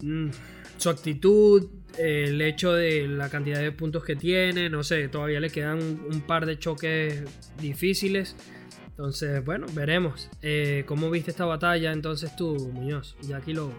[0.00, 0.30] Mm,
[0.76, 5.50] su actitud, el hecho de la cantidad de puntos que tiene, no sé, todavía le
[5.50, 7.22] quedan un, par de choques
[7.60, 8.36] difíciles.
[8.88, 10.28] Entonces, bueno, veremos.
[10.42, 13.16] Eh, ¿Cómo viste esta batalla entonces tú, Muñoz?
[13.26, 13.72] Y aquí lo.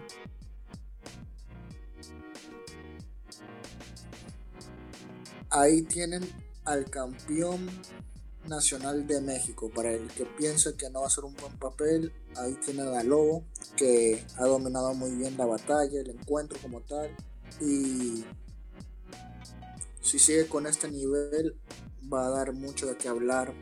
[5.56, 6.22] Ahí tienen
[6.66, 7.66] al campeón
[8.46, 9.70] Nacional de México.
[9.74, 13.02] Para el que piensa que no va a ser un buen papel, ahí tiene a
[13.02, 13.42] Lobo,
[13.74, 17.08] que ha dominado muy bien la batalla, el encuentro como tal.
[17.62, 18.22] Y
[20.02, 21.58] si sigue con este nivel,
[22.12, 23.54] va a dar mucho de qué hablar.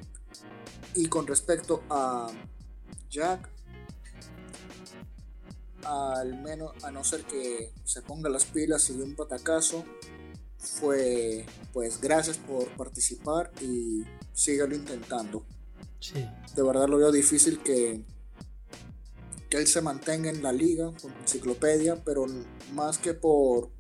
[0.97, 2.27] Y con respecto a
[3.09, 3.49] Jack,
[5.85, 9.85] al menos a no ser que se ponga las pilas y de un patacazo,
[10.65, 15.45] fue pues gracias por participar y síguelo intentando.
[16.55, 18.05] De verdad lo veo difícil que,
[19.49, 22.27] que él se mantenga en la liga con enciclopedia, pero
[22.73, 23.71] más que por,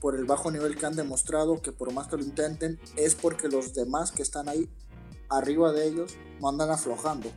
[0.00, 3.48] por el bajo nivel que han demostrado, que por más que lo intenten, es porque
[3.48, 4.68] los demás que están ahí
[5.28, 7.30] arriba de ellos no andan aflojando.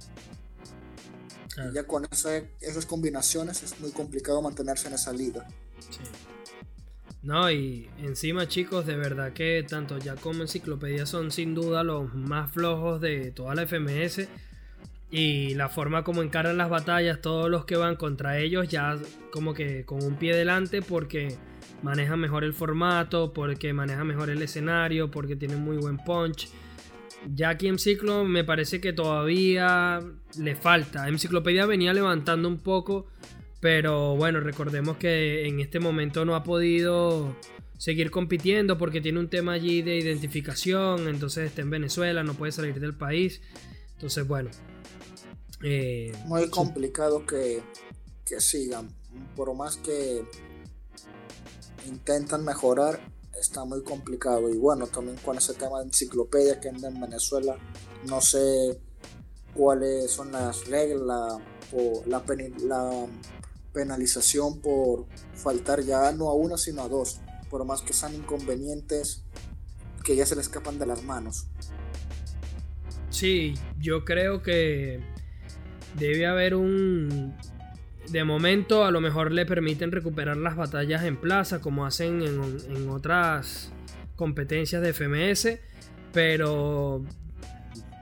[1.57, 5.47] Y ya con esas combinaciones es muy complicado mantenerse en esa liga.
[5.89, 5.99] Sí.
[7.29, 12.11] No, y encima chicos, de verdad que tanto ya como enciclopedia son sin duda los
[12.15, 14.27] más flojos de toda la FMS.
[15.11, 18.97] Y la forma como encaran las batallas, todos los que van contra ellos ya
[19.31, 21.37] como que con un pie delante porque
[21.83, 26.49] manejan mejor el formato, porque manejan mejor el escenario, porque tienen muy buen punch.
[27.35, 30.01] Ya aquí en Ciclo me parece que todavía
[30.35, 31.07] le falta.
[31.07, 33.05] Enciclopedia venía levantando un poco
[33.59, 37.35] pero bueno, recordemos que en este momento no ha podido
[37.77, 42.51] seguir compitiendo porque tiene un tema allí de identificación, entonces está en Venezuela, no puede
[42.51, 43.41] salir del país.
[43.95, 44.49] Entonces, bueno.
[45.63, 47.61] Eh, Muy complicado que,
[48.25, 48.89] que sigan.
[49.35, 50.23] Por más que
[51.85, 52.99] intentan mejorar,
[53.39, 54.49] está muy complicado.
[54.49, 57.57] Y bueno, también con ese tema de enciclopedia que anda en Venezuela,
[58.05, 58.79] no sé
[59.53, 61.41] cuáles son las reglas,
[61.71, 62.23] por la,
[62.63, 63.07] la
[63.73, 69.23] penalización por faltar ya no a una sino a dos, por más que sean inconvenientes
[70.03, 71.47] que ya se le escapan de las manos.
[73.09, 75.01] Sí, yo creo que
[75.97, 77.35] debe haber un...
[78.09, 82.41] De momento a lo mejor le permiten recuperar las batallas en plaza como hacen en,
[82.75, 83.71] en otras
[84.15, 85.59] competencias de FMS,
[86.11, 87.03] pero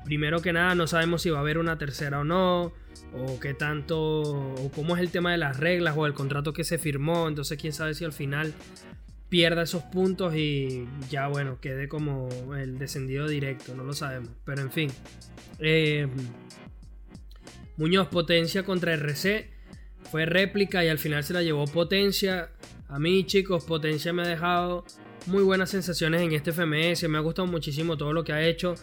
[0.06, 2.72] primero que nada no sabemos si va a haber una tercera o no,
[3.14, 6.64] o qué tanto, o cómo es el tema de las reglas o el contrato que
[6.64, 8.54] se firmó, entonces quién sabe si al final
[9.30, 14.62] pierda esos puntos y ya bueno, quede como el descendido directo, no lo sabemos, pero
[14.62, 14.92] en fin.
[15.60, 16.08] Eh,
[17.78, 19.50] Muñoz Potencia contra RC
[20.10, 22.50] fue réplica y al final se la llevó Potencia.
[22.88, 24.86] A mí chicos, Potencia me ha dejado
[25.26, 28.76] muy buenas sensaciones en este FMS, me ha gustado muchísimo todo lo que ha hecho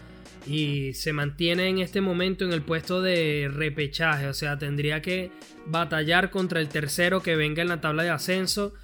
[0.47, 5.31] y se mantiene en este momento en el puesto de repechaje, o sea, tendría que
[5.67, 8.75] batallar contra el tercero que venga en la tabla de ascenso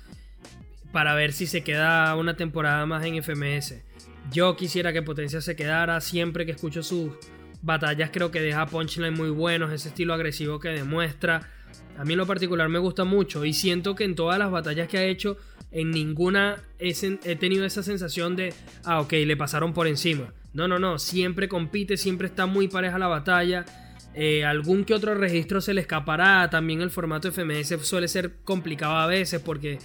[0.93, 3.75] para ver si se queda una temporada más en FMS.
[4.33, 7.11] Yo quisiera que Potencia se quedara, siempre que escucho sus
[7.63, 11.49] batallas creo que deja punchline muy buenos, ese estilo agresivo que demuestra.
[11.99, 14.89] A mí en lo particular me gusta mucho y siento que en todas las batallas
[14.89, 15.37] que ha hecho,
[15.71, 16.95] en ninguna he,
[17.37, 20.99] tenido esa sensación de, ah, ok, le pasaron por encima no, no, no.
[20.99, 23.65] Siempre compite, siempre está muy pareja la batalla.
[24.15, 26.49] Eh, algún que otro registro se le escapará.
[26.51, 29.79] También el formato FMS suele ser complicado a veces porque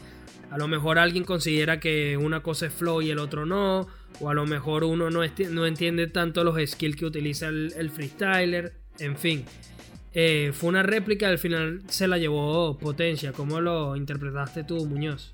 [0.49, 3.88] a lo mejor alguien considera que una cosa es flow y el otro no.
[4.21, 8.73] O a lo mejor uno no, entiende tanto los skills que utiliza el, freestyler.
[8.99, 9.45] En fin.
[10.13, 13.34] Eh, fue una réplica, al final se la llevó Potencia.
[13.34, 15.34] ¿Cómo lo interpretaste tú, Muñoz?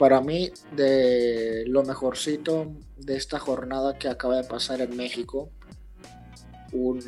[0.00, 5.50] Para mí de lo mejorcito de esta jornada que acaba de pasar en México.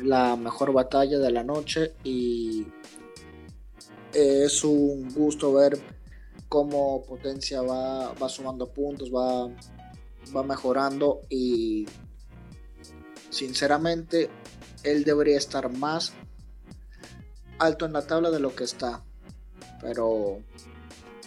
[0.03, 2.67] la mejor batalla de la noche y
[4.13, 5.79] es un gusto ver
[6.47, 9.49] cómo Potencia va, sumando puntos, va,
[10.35, 11.87] va mejorando y
[13.31, 14.29] sinceramente
[14.83, 16.13] él debería estar más
[17.57, 19.03] alto en la tabla de lo que está.
[19.81, 20.41] Pero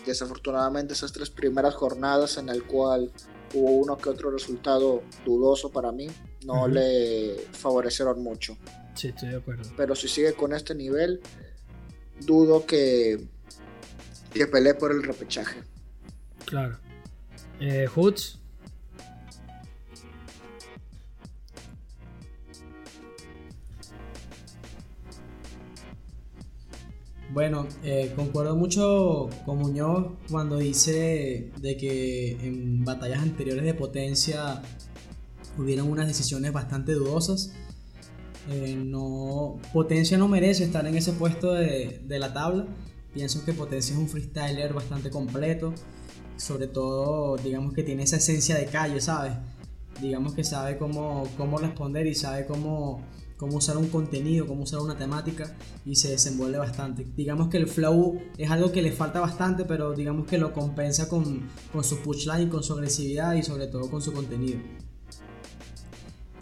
[0.07, 3.13] desafortunadamente esas tres primeras jornadas en el cual
[3.55, 6.09] hubo uno que otro resultado dudoso para mí,
[6.45, 8.57] no le favorecieron mucho.
[8.95, 9.69] Sí, estoy de acuerdo.
[9.77, 11.21] Pero si sigue con este nivel,
[12.21, 13.27] dudo que,
[14.33, 15.63] que pelee por el repechaje.
[16.45, 16.79] Claro.
[17.61, 18.41] Eh, Hoods.
[27.37, 34.63] Bueno, eh, concuerdo mucho con Muñoz cuando dice de que en batallas anteriores de potencia
[35.59, 37.53] hubieron unas decisiones bastante dudosas.
[38.49, 42.69] Eh, no, potencia no merece estar en ese puesto de, la tabla.
[43.13, 45.75] Pienso que Potencia es un freestyler bastante completo.
[46.39, 49.35] Sobre todo, digamos que tiene esa esencia de calle, ¿sabes?
[50.01, 53.05] Digamos que sabe cómo, cómo responder y sabe cómo
[53.37, 57.07] cómo usar un contenido, cómo usar una temática y se desenvuelve bastante.
[57.17, 61.09] Digamos que el flow es algo que le falta bastante, pero digamos que lo compensa
[61.09, 64.59] con, con su pushline, con su agresividad y sobre todo con su contenido.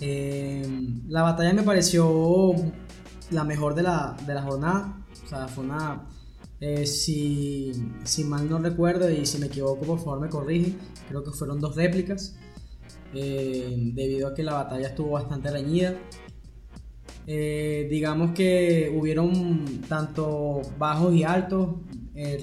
[0.01, 0.67] Eh,
[1.09, 2.55] la batalla me pareció
[3.31, 5.05] la mejor de la, de la jornada.
[5.25, 6.09] O sea, fue una...
[6.61, 7.73] Eh, si,
[8.05, 10.75] si, mal no recuerdo y si me equivoco por favor me corrige,
[11.09, 12.37] creo que fueron dos réplicas.
[13.13, 15.95] Eh, debido a que la batalla estuvo bastante reñida.
[17.27, 21.77] Eh, digamos que hubieron tanto bajos y altos.
[22.15, 22.43] El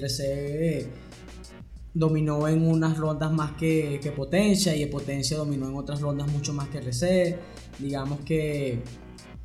[1.94, 6.68] dominó en unas rondas más que, Potencia y Potencia dominó en otras rondas mucho más
[6.68, 7.38] que RC.
[7.78, 8.82] Digamos que,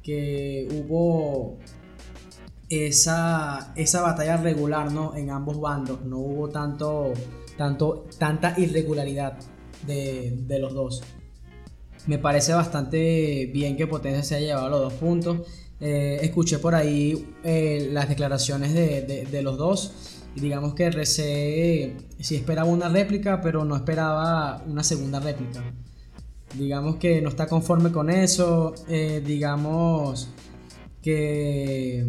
[0.01, 1.57] que hubo
[2.69, 5.15] esa, esa batalla regular ¿no?
[5.15, 6.03] en ambos bandos.
[6.05, 7.13] No hubo tanto,
[7.57, 9.37] tanto, tanta irregularidad
[9.85, 11.03] de, de los dos.
[12.07, 15.39] Me parece bastante bien que Potencia se haya llevado los dos puntos.
[15.79, 20.15] Eh, escuché por ahí eh, las declaraciones de, los dos.
[20.35, 25.63] Y digamos que RC sí esperaba una réplica, pero no esperaba una segunda réplica.
[26.57, 28.73] Digamos que no está conforme con eso.
[28.87, 30.29] Eh, digamos
[31.01, 32.05] que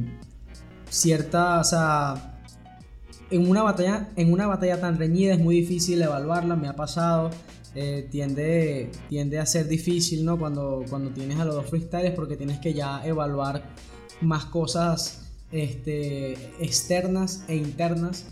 [0.89, 2.41] cierta, o sea,
[3.31, 6.55] en una batalla, en una batalla tan reñida es muy difícil evaluarla.
[6.55, 7.31] Me ha pasado.
[7.81, 10.37] Eh, tiende, tiende a ser difícil ¿no?
[10.37, 13.73] cuando, cuando tienes a los dos freestyles porque tienes que ya evaluar
[14.21, 18.27] más cosas este, externas e internas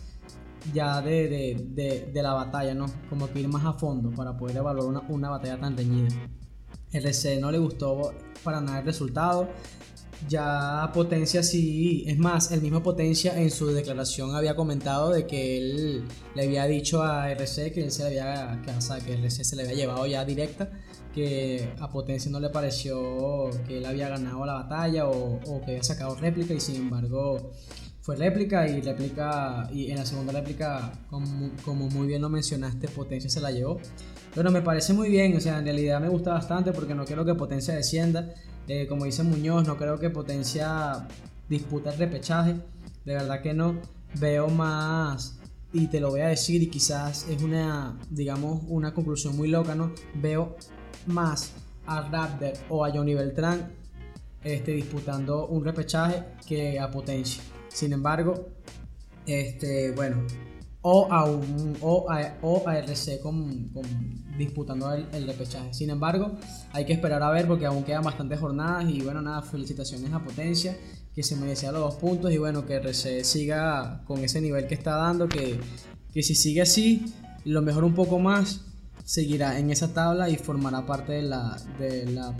[0.74, 2.86] ya de, la batalla, ¿no?
[3.08, 6.08] Como que ir más a fondo para poder evaluar una, una batalla tan reñida.
[6.92, 9.48] RC no le gustó para nada el resultado.
[10.28, 15.58] Ya Potencia sí, es más, el mismo Potencia en su declaración había comentado de que
[15.58, 16.04] él
[16.34, 19.62] le había dicho a RC que él se le había, que, que RC se le
[19.62, 20.70] había llevado ya directa,
[21.14, 25.82] que a Potencia no le pareció que él había ganado la batalla o, que había
[25.82, 27.52] sacado réplica y sin embargo
[28.06, 33.28] fue réplica y réplica y en la segunda réplica como, muy bien lo mencionaste Potencia
[33.28, 33.80] se la llevó.
[34.32, 37.24] Pero me parece muy bien, o sea, en realidad me gusta bastante porque no quiero
[37.24, 38.32] que Potencia descienda
[38.68, 41.08] eh, como dice Muñoz, no creo que Potencia
[41.48, 42.54] disputa el repechaje.
[43.04, 43.74] De verdad que no.
[44.20, 45.40] Veo más,
[45.72, 49.74] y te lo voy a decir, y quizás es una, digamos, una conclusión muy loca,
[49.74, 49.92] ¿no?
[50.14, 50.56] Veo
[51.06, 51.52] más
[51.86, 53.72] a Raptor o a Johnny Beltrán
[54.44, 57.42] este, disputando un repechaje que a Potencia.
[57.68, 58.48] Sin embargo,
[59.26, 60.26] este, bueno,
[60.82, 63.72] o a, un, o a, RC con,
[64.38, 65.74] disputando el, el, repechaje.
[65.74, 66.38] Sin embargo,
[66.72, 70.22] hay que esperar a ver porque aún quedan bastantes jornadas y bueno, nada, felicitaciones a
[70.22, 70.76] Potencia
[71.16, 74.74] que se merecía los dos puntos y bueno, que RC siga con ese nivel que
[74.74, 75.58] está dando, que,
[76.12, 77.06] que si sigue así,
[77.44, 78.60] lo mejor un poco más,
[79.02, 82.36] seguirá en esa tabla y formará parte de la, de la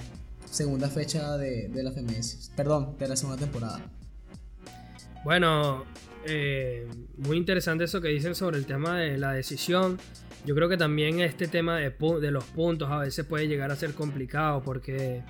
[0.51, 3.81] segunda fecha de, de la FMS, perdón, de la segunda temporada.
[5.27, 5.85] Bueno,
[6.24, 9.99] eh, muy interesante eso que dicen sobre el tema de la decisión.
[10.45, 13.93] Yo creo que también este tema de, los puntos a veces puede llegar a ser
[13.95, 15.24] complicado porque,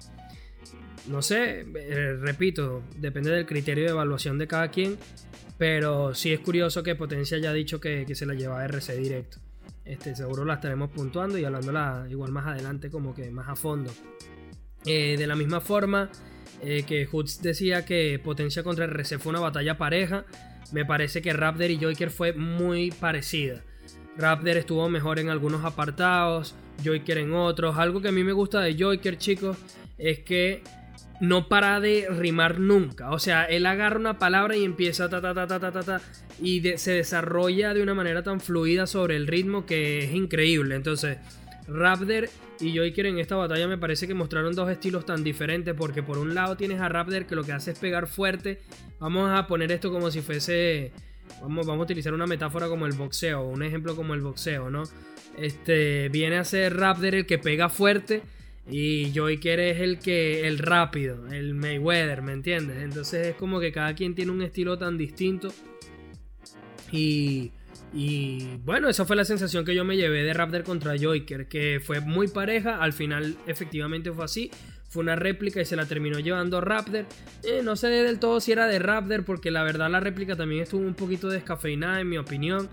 [1.08, 4.98] no sé, eh, repito, depende del criterio de evaluación de cada quien,
[5.56, 9.38] pero sí es curioso que Potencia haya dicho que, se la lleva a RC directo.
[9.86, 13.90] Este, seguro la estaremos puntuando y hablándola igual más adelante como que más a fondo.
[14.84, 16.10] Eh, de la misma forma
[16.60, 20.24] que Hoods decía que Potencia contra RC fue una batalla pareja,
[20.72, 23.62] me parece que Raptor y Joker fue muy parecida.
[24.16, 26.54] Raptor estuvo mejor en algunos apartados,
[26.84, 27.78] Joker en otros.
[27.78, 29.56] Algo que a mí me gusta de Joker, chicos,
[29.98, 30.62] es que
[31.20, 33.10] no para de rimar nunca.
[33.10, 36.00] O sea, él agarra una palabra y empieza ta ta ta ta ta ta, ta
[36.40, 40.74] y se desarrolla de una manera tan fluida sobre el ritmo que es increíble.
[40.74, 41.18] Entonces,
[41.68, 42.28] Raptor
[42.60, 46.18] y Joker en esta batalla me parece que mostraron dos estilos tan diferentes porque por
[46.18, 48.60] un lado tienes a Raptor que lo que hace es pegar fuerte.
[48.98, 50.92] Vamos a poner esto como si fuese...
[51.40, 54.84] Vamos, vamos a utilizar una metáfora como el boxeo, un ejemplo como el boxeo, ¿no?
[55.36, 58.22] Este, viene a ser Raptor el que pega fuerte
[58.68, 62.78] y Joker es el que el rápido, el Mayweather, ¿me entiendes?
[62.82, 65.52] Entonces es como que cada quien tiene un estilo tan distinto
[66.90, 67.52] y
[67.92, 71.80] y bueno, esa fue la sensación que yo me llevé de Raptor contra Joker, que
[71.84, 74.50] fue muy pareja, al final efectivamente fue así,
[74.88, 77.06] fue una réplica y se la terminó llevando Raptor.
[77.42, 80.62] Eh, no sé del todo si era de Raptor, porque la verdad la réplica también
[80.62, 82.68] estuvo un poquito descafeinada en mi opinión.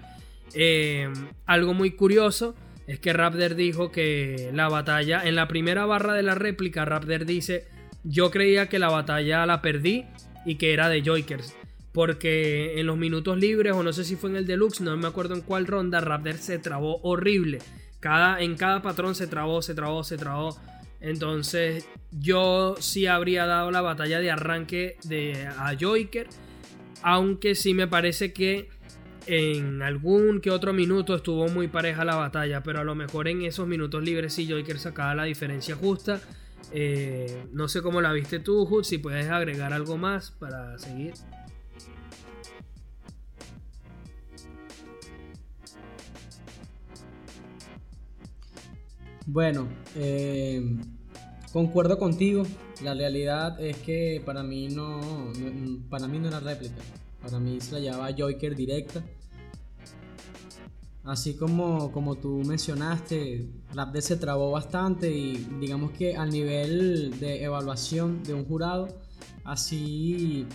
[0.53, 1.11] Eh,
[1.45, 2.55] algo muy curioso
[2.87, 7.25] es que Raptor dijo que la batalla, en la primera barra de la réplica, Raptor
[7.25, 7.67] dice,
[8.03, 10.05] yo creía que la batalla la perdí
[10.45, 11.55] y que era de Jokers.
[11.93, 15.07] Porque en los minutos libres, o no sé si fue en el deluxe, no me
[15.07, 17.59] acuerdo en cuál ronda, Raptor se trabó horrible.
[17.99, 20.57] Cada, en cada patrón se trabó, se trabó, se trabó.
[20.99, 26.27] Entonces yo sí habría dado la batalla de arranque de, a Joker.
[27.03, 28.69] Aunque sí me parece que
[29.27, 32.63] en algún que otro minuto estuvo muy pareja la batalla.
[32.63, 36.19] Pero a lo mejor en esos minutos libres sí Joker sacaba la diferencia justa.
[36.71, 41.13] Eh, no sé cómo la viste tú, Hood, si puedes agregar algo más para seguir.
[49.25, 50.77] Bueno, eh,
[51.53, 52.43] concuerdo contigo.
[52.83, 54.99] La realidad es que para mí no,
[55.89, 56.81] para mí no era réplica.
[57.21, 59.01] Para mí se la llevaba Joker directa.
[61.05, 67.43] Así como, como tú mencionaste, Raptor se trabó bastante y digamos que al nivel de
[67.43, 68.87] evaluación de un jurado,
[69.43, 70.47] así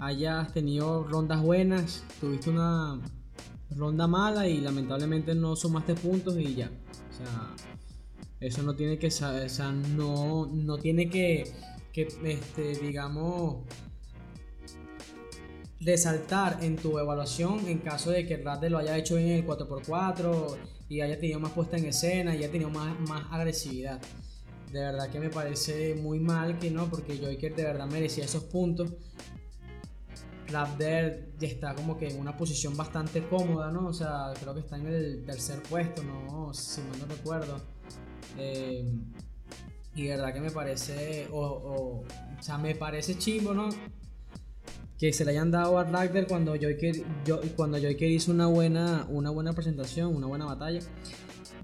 [0.00, 3.00] hayas tenido rondas buenas, tuviste una
[3.70, 6.70] ronda mala y lamentablemente no sumaste puntos y ya.
[7.10, 7.73] O sea,
[8.46, 11.44] eso no tiene que, o no, no tiene que,
[11.92, 13.64] que este, digamos,
[15.80, 20.56] resaltar en tu evaluación en caso de que Radde lo haya hecho en el 4x4
[20.88, 24.00] y haya tenido más puesta en escena y haya tenido más, más agresividad.
[24.72, 28.44] De verdad que me parece muy mal que no, porque Joker de verdad merecía esos
[28.44, 28.92] puntos.
[30.48, 33.86] Raptor ya está como que en una posición bastante cómoda, ¿no?
[33.86, 36.52] O sea, creo que está en el tercer puesto, ¿no?
[36.54, 37.60] Si mal no recuerdo.
[38.38, 38.84] Eh,
[39.96, 42.04] y verdad que me parece, o, o,
[42.40, 43.68] sea, me parece chimbo, ¿no?
[44.98, 49.06] Que se le hayan dado a Ragnar cuando Joker, yo, cuando Joker hizo una buena,
[49.08, 50.80] una buena presentación, una buena batalla.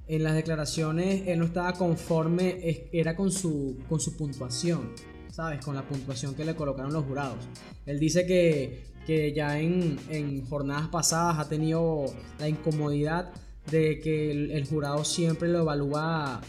[0.07, 4.93] En las declaraciones él no estaba conforme, era con su, con su puntuación.
[5.33, 5.64] ¿Sabes?
[5.64, 7.39] Con la puntuación que le colocaron los jurados.
[7.87, 12.07] Él dice que, que ya en, en jornadas pasadas ha tenido
[12.39, 13.33] la incomodidad
[13.70, 16.41] de que el, jurado siempre lo evalúa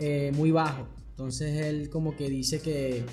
[0.00, 0.86] eh, muy bajo.
[1.10, 3.04] Entonces él como que dice que,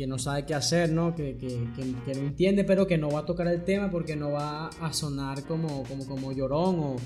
[0.00, 1.14] que no sabe qué hacer, ¿no?
[1.14, 4.30] Que, que, que, no entiende, pero que no va a tocar el tema porque no
[4.30, 6.96] va a sonar como, como, como llorón o,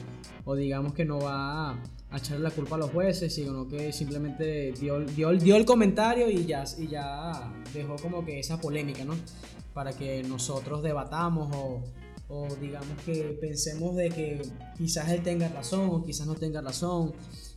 [0.45, 1.82] o digamos que no va a,
[2.16, 6.47] echarle la culpa a los jueces, sino que simplemente dio, dio, dio el comentario y
[6.47, 9.16] ya, y ya dejó como que esa polémica, ¿no?
[9.72, 11.82] Para que nosotros debatamos o,
[12.28, 14.42] o digamos que pensemos de que
[14.78, 17.12] quizás él tenga razón o quizás no tenga razón.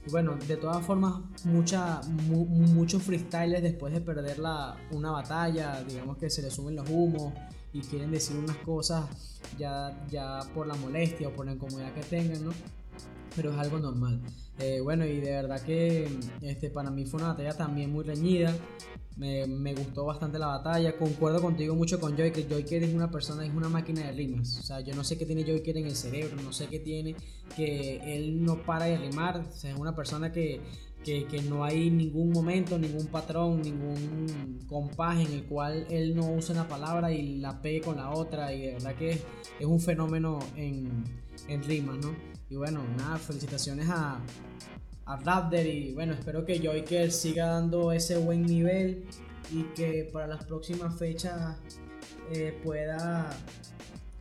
[0.08, 2.00] Y bueno, de todas formas, mucha,
[2.30, 7.34] muchos freestylers después de perder la, una batalla, digamos que se le suben los humos
[7.74, 9.06] y quieren decir unas cosas
[9.58, 12.52] ya, ya por la molestia o por la incomodidad que tengan, ¿no?
[13.36, 14.22] Pero es algo normal.
[14.60, 16.10] Eh, bueno, y de verdad que
[16.42, 18.56] este, para mí fue una batalla también muy reñida.
[19.18, 20.96] Me, gustó bastante la batalla.
[20.96, 24.60] Concuerdo contigo mucho con Joy, que Joyker es una persona, es una máquina de rimas.
[24.60, 27.16] O sea, yo no sé qué tiene Joyker en el cerebro, no sé qué tiene,
[27.56, 29.40] que él no para de rimar.
[29.40, 30.62] O sea, es una persona que,
[31.04, 36.32] que, que, no hay ningún momento, ningún patrón, ningún compás en el cual él no
[36.32, 38.54] usa una palabra y la pegue con la otra.
[38.54, 39.24] Y de verdad que es,
[39.60, 41.04] es un fenómeno en,
[41.48, 42.16] en rimas, ¿no?
[42.50, 44.22] Y bueno, nada, felicitaciones a,
[45.08, 49.06] a y bueno, espero que Joyker siga dando ese buen nivel
[49.52, 51.56] y que para las próximas fechas
[52.34, 53.30] eh, pueda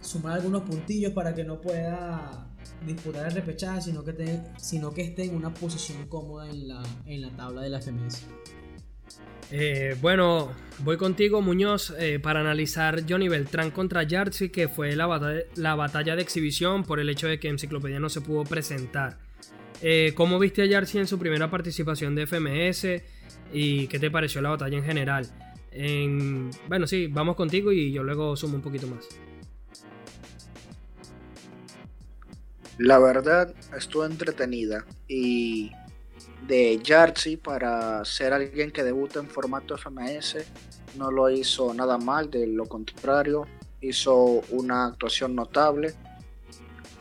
[0.01, 2.47] sumar algunos puntillos para que no pueda
[2.87, 7.23] disputar el repechaje, sino que, sino que esté en una posición cómoda en la, en
[7.23, 8.25] la tabla de la FMS.
[9.51, 15.07] Eh, bueno, voy contigo Muñoz eh, para analizar Johnny Beltrán contra Yartzi, que fue la
[15.07, 19.19] batalla, la batalla de exhibición por el hecho de que Enciclopedia no se pudo presentar.
[19.83, 23.03] Eh, ¿Cómo viste a Yarsi en su primera participación de FMS?
[23.53, 25.27] ¿Y qué te pareció la batalla en general?
[26.69, 29.07] Bueno, sí, vamos contigo y yo luego sumo un poquito más.
[32.79, 35.71] La verdad, estuvo entretenida y
[36.47, 40.37] de Yarsi para ser alguien que debuta en formato FMS
[40.97, 43.47] no lo hizo nada mal, de lo contrario,
[43.81, 45.95] hizo una actuación notable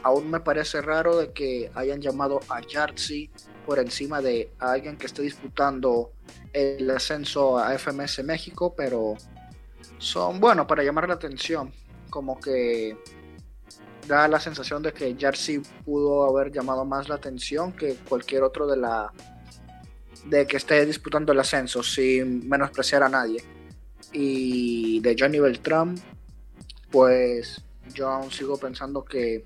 [0.06, 3.28] aún me parece raro de que hayan llamado a Yartzi
[3.66, 6.12] por encima de alguien que esté disputando
[6.54, 9.16] el ascenso a FMS México, pero
[9.98, 11.74] son buenos para llamar la atención.
[12.12, 12.96] Como que
[14.08, 18.68] da la sensación de que Yartzi pudo haber llamado más la atención que cualquier otro
[18.68, 19.12] de la
[20.28, 23.44] de que esté disputando el ascenso sin menospreciar a nadie.
[24.14, 25.96] Y de Johnny Beltrán,
[26.92, 29.44] pues yo aún sigo pensando que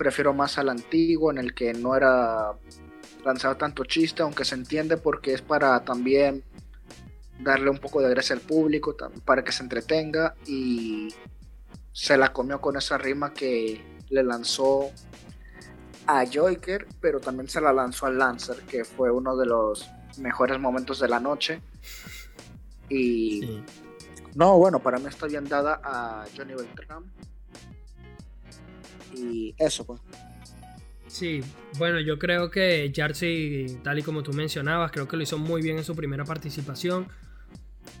[0.00, 2.52] prefiero más al antiguo en el que no era
[3.22, 6.42] lanzado tanto chiste, aunque se entiende porque es para también
[7.38, 8.96] darle un poco de gracia al público,
[9.26, 11.12] para que se entretenga y
[11.92, 14.90] se la comió con esa rima que le lanzó
[16.06, 20.58] a Joyker, pero también se la lanzó al Lancer, que fue uno de los mejores
[20.58, 21.60] momentos de la noche.
[22.88, 23.62] Y
[24.34, 27.04] no, bueno, para mí está bien dada a Johnny Beltrán
[29.14, 30.00] y eso pues.
[31.10, 31.40] Sí,
[31.76, 35.60] bueno, yo creo que Jarcy, tal y como tú mencionabas, creo que lo hizo muy
[35.60, 37.08] bien en su primera participación.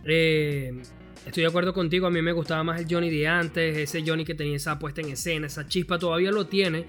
[0.04, 0.80] Eh,
[1.26, 4.24] estoy de acuerdo contigo, a mí me gustaba más el Johnny de antes, ese Johnny
[4.24, 6.86] que tenía esa puesta en escena, esa chispa todavía lo tiene,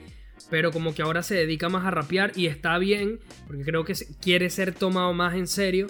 [0.52, 3.96] pero como que ahora se dedica más a rapear y está bien, porque creo que
[4.22, 5.88] quiere ser tomado más en serio,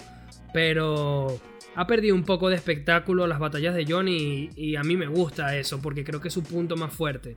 [0.54, 1.42] pero
[1.74, 5.08] ha perdido un poco de espectáculo las batallas de Johnny y, y a mí me
[5.08, 7.36] gusta eso, porque creo que es su punto más fuerte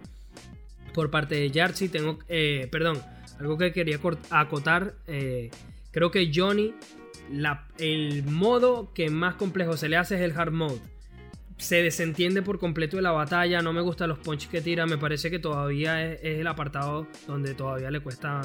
[0.96, 1.90] por parte de Yartzi.
[1.90, 3.00] Tengo, eh, perdón,
[3.40, 4.00] algo que quería
[4.32, 4.96] acotar.
[5.06, 5.52] Eh,
[5.92, 6.74] creo que Johnny,
[7.78, 10.80] el modo que más complejo se le hace es el hard mode.
[11.58, 13.62] Se desentiende por completo de la batalla.
[13.62, 14.86] No me gustan los punches que tira.
[14.86, 18.42] Me parece que todavía es, el apartado donde todavía le cuesta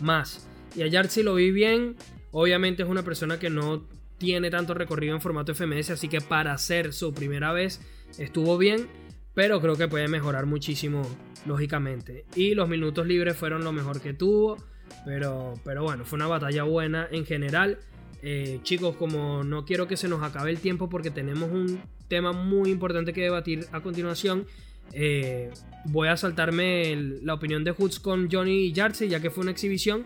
[0.00, 0.48] más.
[0.76, 1.96] Y a Yartzi lo vi bien.
[2.32, 3.86] Obviamente es una persona que no
[4.18, 5.90] tiene tanto recorrido en formato FMS.
[5.90, 7.80] Así que para hacer su primera vez
[8.18, 8.88] estuvo bien.
[9.34, 11.02] Pero creo que puede mejorar muchísimo
[11.46, 12.24] lógicamente.
[12.36, 14.56] Y los minutos libres fueron lo mejor que tuvo.
[15.04, 17.78] Pero, pero bueno, fue una batalla buena en general.
[18.22, 22.32] Eh, chicos, como no quiero que se nos acabe el tiempo porque tenemos un tema
[22.32, 24.46] muy importante que debatir a continuación,
[24.92, 25.50] eh,
[25.84, 29.50] voy a saltarme la opinión de Hoods con Johnny y Yardsey, ya que fue una
[29.50, 30.04] exhibición,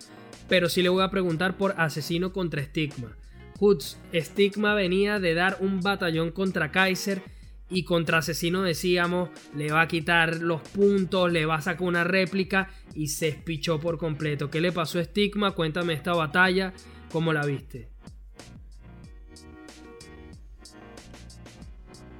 [0.49, 3.17] pero sí le voy a preguntar por Asesino contra Stigma.
[3.61, 7.23] Hoods, Stigma venía de dar un batallón contra Kaiser
[7.71, 12.05] y contra Asesino decíamos, le va a quitar los puntos, le va a sacar una
[12.05, 14.51] réplica y se espichó por completo.
[14.51, 15.53] ¿Qué le pasó a Stigma?
[15.53, 16.73] Cuéntame esta batalla,
[17.13, 17.89] ¿cómo la viste?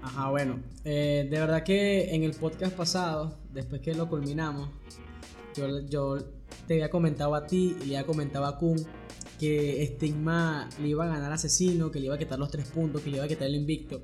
[0.03, 4.71] Ajá, bueno, eh, de verdad que en el podcast pasado, después que lo culminamos,
[5.57, 6.19] yo, yo
[6.67, 8.77] te había comentado a ti y le había comentado a Kun
[9.39, 13.03] que Stigma le iba a ganar Asesino, que le iba a quitar los tres puntos,
[13.03, 14.03] que le iba a quitar el invicto.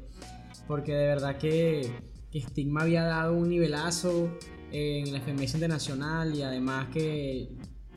[0.66, 1.90] Porque de verdad que,
[2.30, 4.30] que Stigma había dado un nivelazo
[4.72, 7.48] en la FMS Internacional y además que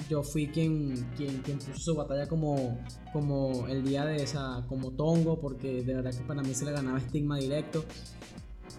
[0.09, 2.79] yo fui quien, quien, quien, puso su batalla como,
[3.11, 6.71] como el día de esa, como Tongo, porque de verdad que para mí se le
[6.71, 7.83] ganaba Stigma directo.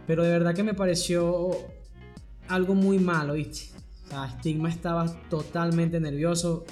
[0.06, 1.50] Pero de verdad que me pareció
[2.48, 3.76] algo muy malo, ¿viste?
[4.06, 6.64] O sea, Stigma estaba totalmente nervioso.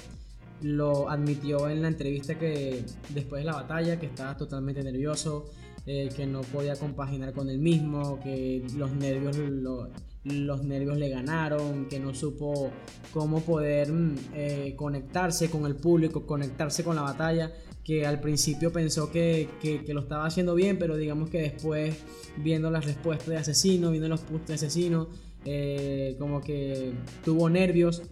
[0.61, 5.45] Lo admitió en la entrevista que después de la batalla, que estaba totalmente nervioso,
[5.89, 9.89] eh, que no podía compaginar con él mismo, que los nervios lo,
[10.25, 12.71] los nervios le ganaron, que no supo
[13.13, 18.71] cómo poder mm, eh, conectarse con el público, conectarse con la batalla, que al principio
[18.71, 19.49] pensó que,
[19.87, 21.95] lo estaba haciendo bien, pero digamos que después
[22.35, 25.07] viendo las respuestas de asesino, viendo los puntos de asesino,
[25.45, 28.03] eh, como que tuvo nervios.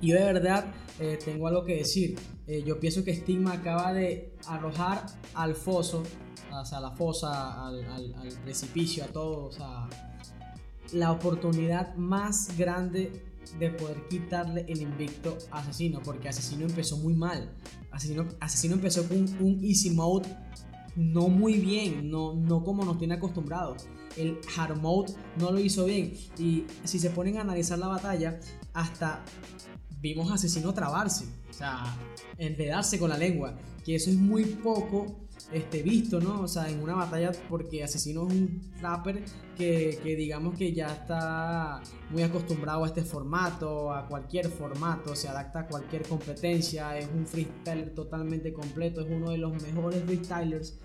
[0.00, 0.66] Yo de verdad
[1.00, 2.16] eh, tengo algo que decir.
[2.64, 6.02] yo pienso que Stigma acaba de arrojar al foso,
[6.60, 7.84] o a la fosa, al,
[8.44, 9.88] precipicio, a todo, o sea,
[10.92, 13.24] la oportunidad más grande
[13.58, 17.50] de poder quitarle el invicto a Asesino, porque Asesino empezó muy mal.
[17.90, 20.28] Asesino, Asesino empezó con un easy mode
[20.96, 23.86] no muy bien, no, no como nos tiene acostumbrados.
[24.16, 26.12] El hard mode no lo hizo bien.
[26.38, 28.40] Y si se ponen a analizar la batalla,
[28.74, 29.24] hasta
[30.00, 31.84] vimos a Asesino trabarse, o sea,
[32.38, 36.42] enredarse con la lengua, que eso es muy poco este, visto, ¿no?
[36.42, 39.22] O sea, en una batalla, porque Asesino es un rapper
[39.56, 45.60] que, digamos que ya está muy acostumbrado a este formato, a cualquier formato, se adapta
[45.60, 50.78] a cualquier competencia, es un freestyler totalmente completo, es uno de los mejores freestylers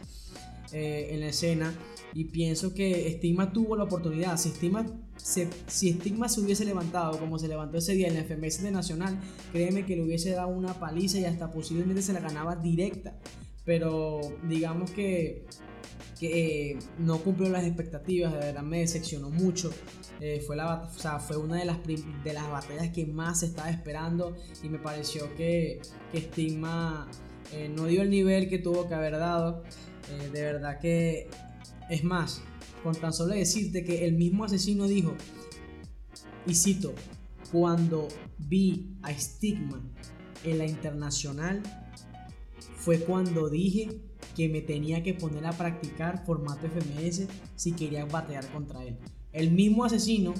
[0.72, 1.74] eh, en la escena.
[2.14, 4.38] Y pienso que Stigma tuvo la oportunidad.
[4.38, 4.86] Si Stigma
[5.18, 8.72] se, si Stigma se hubiese levantado como se levantó ese día en la FMS de
[8.72, 9.20] Nacional,
[9.51, 13.18] créeme que le hubiese dado una paliza y hasta posiblemente se la ganaba directa
[13.66, 15.45] pero digamos que,
[16.22, 19.72] eh, no cumplió las expectativas, de verdad me decepcionó mucho.
[20.22, 20.88] Eh, fue, la,
[21.20, 25.82] fue una de las, de las batallas que más estaba esperando y me pareció que,
[26.11, 27.09] que Stigma
[27.51, 29.63] eh, no dio el nivel que tuvo que haber dado.
[30.32, 31.28] de verdad que
[31.89, 32.41] es más,
[32.82, 35.16] con tan solo decirte que el mismo asesino dijo,
[36.47, 36.93] y cito,
[37.51, 38.07] cuando
[38.38, 39.82] vi a Stigma
[40.43, 41.61] en la internacional,
[42.86, 44.00] fue cuando dije
[44.36, 47.24] que me tenía que poner a practicar formato FMS
[47.56, 48.96] si quería batear contra él.
[49.34, 50.36] El mismo asesino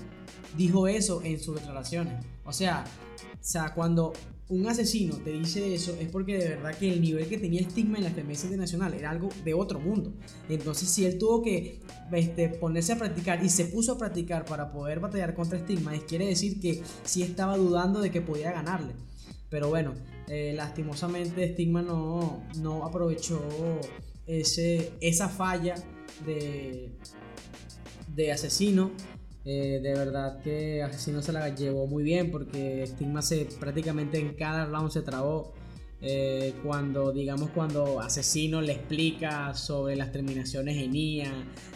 [0.56, 2.24] dijo eso en sus declaraciones.
[2.46, 2.86] O sea,
[3.34, 4.14] o sea, cuando
[4.50, 7.98] un asesino te dice eso es porque de verdad que el nivel que tenía estigma
[7.98, 10.14] en la FMS internacional era algo de otro mundo.
[10.48, 11.80] Entonces, si él tuvo que
[12.12, 16.28] este, ponerse a practicar y se puso a practicar para poder batallar contra estigma, quiere
[16.28, 18.94] decir que sí estaba dudando de que podía ganarle.
[19.50, 19.96] Pero bueno,
[20.28, 23.42] eh, lastimosamente Stigma no, no aprovechó
[24.26, 25.76] ese, esa falla
[26.26, 26.92] de,
[28.08, 28.92] de Asesino.
[29.48, 34.34] Eh, de verdad que Asesino se la llevó muy bien porque Stigma se prácticamente en
[34.36, 35.54] cada round se trabó.
[36.02, 41.32] Eh, cuando, digamos, cuando Asesino le explica sobre las terminaciones en IA,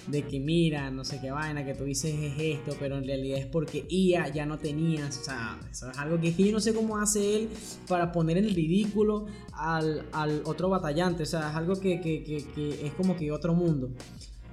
[0.08, 3.40] de que mira, no sé qué vaina, que tú dices es esto, pero en realidad
[3.40, 6.74] es porque IA ya no tenías, o sea, eso es algo que yo no sé
[6.74, 7.50] cómo hace él
[7.88, 10.04] para poner en ridículo al,
[10.46, 13.90] otro batallante, o sea, es algo que, que es como que otro mundo.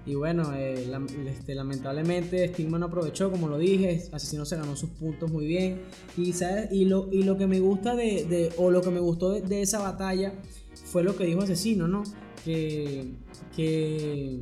[0.07, 0.89] Y bueno, eh,
[1.27, 5.81] este, lamentablemente Stigma no aprovechó, como lo dije, Asesino se ganó sus puntos muy bien.
[6.17, 6.33] Y,
[6.71, 9.81] y, lo, y lo que me gusta de, o lo que me gustó de, esa
[9.81, 10.33] batalla
[10.85, 12.05] fue lo que dijo Asesino, ¿no?
[12.45, 13.15] Que,
[13.57, 14.39] que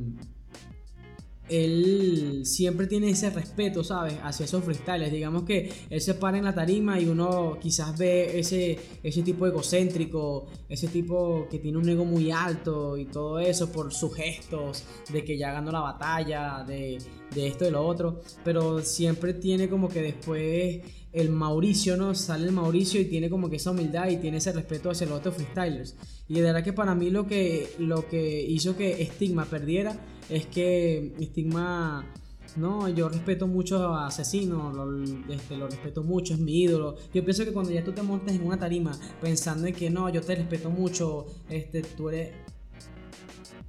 [1.49, 4.15] él siempre tiene ese respeto, ¿sabes?
[4.23, 5.11] Hacia esos freestyles.
[5.11, 9.45] Digamos que él se para en la tarima y uno quizás ve ese, ese tipo
[9.45, 14.83] egocéntrico, ese tipo que tiene un ego muy alto y todo eso por sus gestos,
[15.11, 16.97] de que ya ganó la batalla, de,
[17.33, 18.21] de esto y lo otro.
[18.43, 20.81] Pero siempre tiene como que después
[21.15, 22.13] el Mauricio, ¿no?
[22.13, 25.19] Sale el Mauricio y tiene como que esa humildad y tiene ese respeto hacia los
[25.19, 25.95] otros freestylers.
[26.27, 29.95] Y de verdad que para mí lo que, lo que hizo que Stigma perdiera
[30.29, 32.05] es que Stigma,
[32.57, 35.03] no, yo respeto mucho a Asesino, lo,
[35.33, 36.95] este, lo respeto mucho, es mi ídolo.
[37.13, 38.91] Yo pienso que cuando ya tú te montas en una tarima
[39.21, 42.33] pensando en que no, yo te respeto mucho, este, tú eres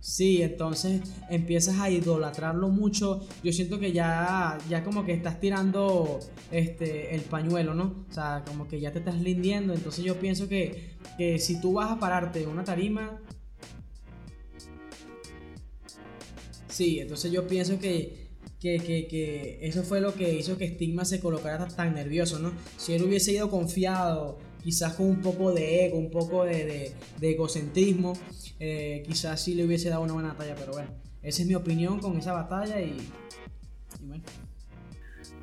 [0.07, 3.27] Sí, entonces empiezas a idolatrarlo mucho.
[3.43, 6.21] Yo siento que ya, ya como que estás tirando
[6.53, 8.07] este, el pañuelo, ¿no?
[8.09, 9.75] O sea, como que ya te estás lindiendo.
[9.75, 13.21] Entonces yo pienso que, que si tú vas a pararte en una tarima,
[16.69, 18.29] Sí, entonces yo pienso que,
[18.61, 22.53] que, eso fue lo que hizo que Stigma se colocara tan nervioso, ¿no?
[22.77, 28.15] Si él hubiese ido confiado, quizás con un poco de ego, un poco de, egocentrismo,
[28.59, 30.91] eh, quizás sí le hubiese dado una buena batalla, pero bueno,
[31.23, 32.97] esa es mi opinión con esa batalla y,
[34.01, 34.25] y bueno.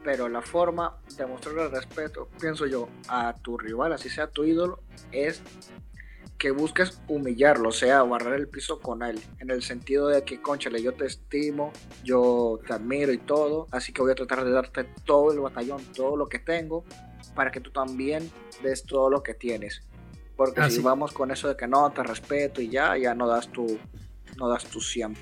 [0.04, 4.82] Pero la forma de mostrarle respeto, pienso yo, a tu rival, así sea tu ídolo,
[5.14, 5.42] es
[6.38, 10.42] que busques humillarlo, o sea, barrer el piso con él, en el sentido de que,
[10.42, 11.72] conchale, yo te estimo,
[12.04, 15.82] yo te admiro y todo, así que voy a tratar de darte todo el batallón,
[15.96, 16.84] todo lo que tengo,
[17.34, 18.30] para que tú también
[18.62, 19.82] des todo lo que tienes.
[20.36, 23.28] Porque ah, si vamos con eso de que no, te respeto y ya, ya no
[23.28, 23.80] das tu,
[24.38, 25.16] no das tu 100.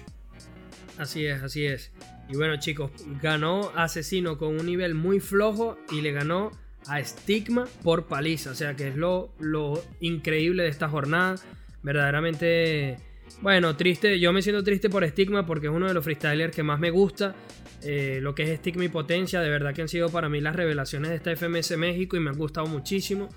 [0.98, 1.92] Así es, así es.
[2.30, 2.92] Y bueno chicos,
[3.22, 6.52] ganó Asesino con un nivel muy flojo y le ganó
[6.88, 8.52] a Stigma por paliza.
[8.52, 11.36] O sea que es lo, lo increíble de esta jornada.
[11.84, 12.98] Verdaderamente,
[13.42, 14.20] bueno, triste.
[14.20, 16.92] Yo me siento triste por Stigma porque es uno de los freestylers que más me
[16.92, 17.36] gusta.
[17.84, 20.56] Eh, lo que es Stigma y Potencia, de verdad que han sido para mí las
[20.56, 23.30] revelaciones de esta FMS México y me han gustado muchísimo.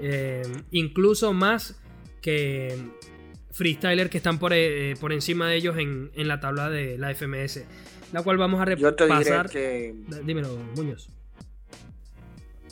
[0.00, 1.80] Eh, incluso más
[2.20, 2.76] que
[3.52, 7.14] freestylers que están por, eh, por encima de ellos en, en la tabla de la
[7.14, 7.64] FMS
[8.12, 8.90] la cual vamos a repasar.
[8.90, 9.94] Yo te diré que.
[10.24, 11.08] Dímelo, Muñoz.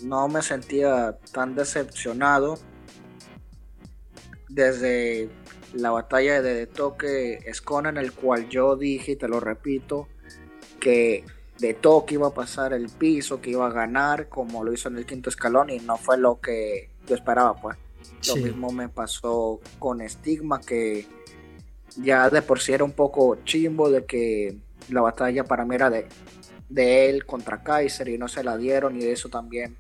[0.02, 2.58] No me sentía tan decepcionado
[4.48, 5.28] desde
[5.76, 10.08] la batalla de toque Escona, en el cual yo dije, y te lo repito,
[10.80, 11.24] que
[11.58, 14.98] de toque iba a pasar el piso, que iba a ganar, como lo hizo en
[14.98, 17.76] el quinto escalón, y no fue lo que yo esperaba, pues.
[18.28, 21.06] Lo mismo me pasó con Stigma, que
[21.96, 24.56] ya de por sí era un poco chimbo de que
[24.90, 26.06] la batalla para mí era de,
[26.68, 29.76] de él contra Kaiser y no se la dieron y eso también.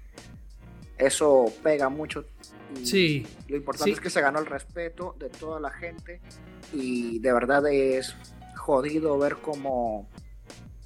[0.98, 2.24] Eso pega mucho.
[2.84, 3.26] Sí.
[3.48, 6.20] Lo importante es que se ganó el respeto de toda la gente
[6.72, 8.14] y de verdad es
[8.56, 10.08] jodido ver cómo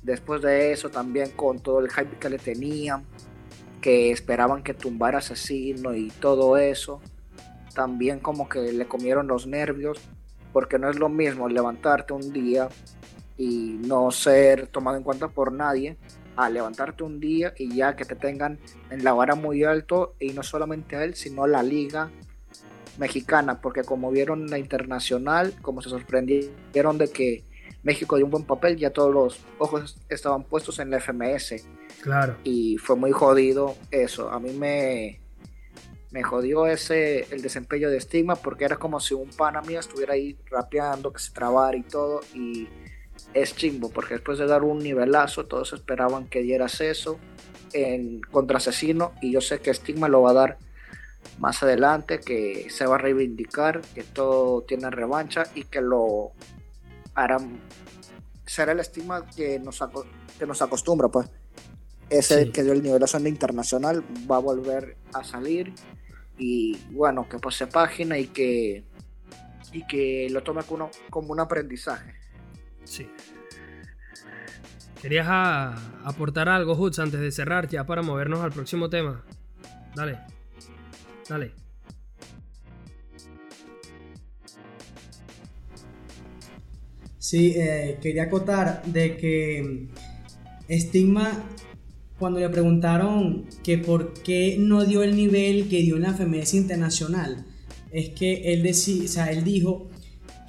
[0.02, 3.04] después de eso también con todo el hype que le tenían,
[3.80, 7.00] que esperaban que tumbara asesino y todo eso,
[7.74, 10.00] también como que le comieron los nervios,
[10.52, 12.68] porque no es lo mismo levantarte un día
[13.36, 15.96] y no ser tomado en cuenta por nadie
[16.36, 18.58] a levantarte un día y ya que te tengan
[18.90, 22.10] en la vara muy alto y no solamente a él sino la liga
[22.98, 27.44] mexicana porque como vieron la internacional como se sorprendieron de que
[27.82, 31.66] México dio un buen papel ya todos los ojos estaban puestos en la FMS
[32.02, 32.36] claro.
[32.44, 34.30] Y fue muy jodido eso.
[34.30, 35.20] A mí me
[36.10, 40.14] me jodió ese el desempeño de estigma porque era como si un pana mío estuviera
[40.14, 42.68] ahí rapeando que se trabara y todo y
[43.34, 47.18] es chimbo, porque después de dar un nivelazo, todos esperaban que dieras eso
[47.72, 50.58] en contra asesino, y yo sé que Stigma lo va a dar
[51.38, 56.32] más adelante, que se va a reivindicar, que todo tiene revancha y que lo
[57.14, 57.60] harán.
[58.46, 59.82] Será el estigma que nos,
[60.38, 61.28] que nos acostumbra, pues.
[62.10, 65.72] Ese que dio el nivelazo en la internacional va a volver a salir
[66.36, 68.84] y bueno, que pase página y que,
[69.72, 72.19] y que lo tome como, como un aprendizaje.
[72.90, 73.06] Sí.
[75.00, 75.28] ¿Querías
[76.04, 79.24] aportar algo, Hutz, antes de cerrar ya para movernos al próximo tema?
[79.94, 80.18] Dale.
[81.28, 81.52] Dale.
[87.18, 89.88] Sí, eh, quería acotar de que
[90.68, 91.44] Stigma,
[92.18, 96.54] cuando le preguntaron que por qué no dio el nivel que dio en la FMS
[96.54, 97.46] Internacional,
[97.92, 98.74] es que él, o
[99.08, 99.89] sea, él dijo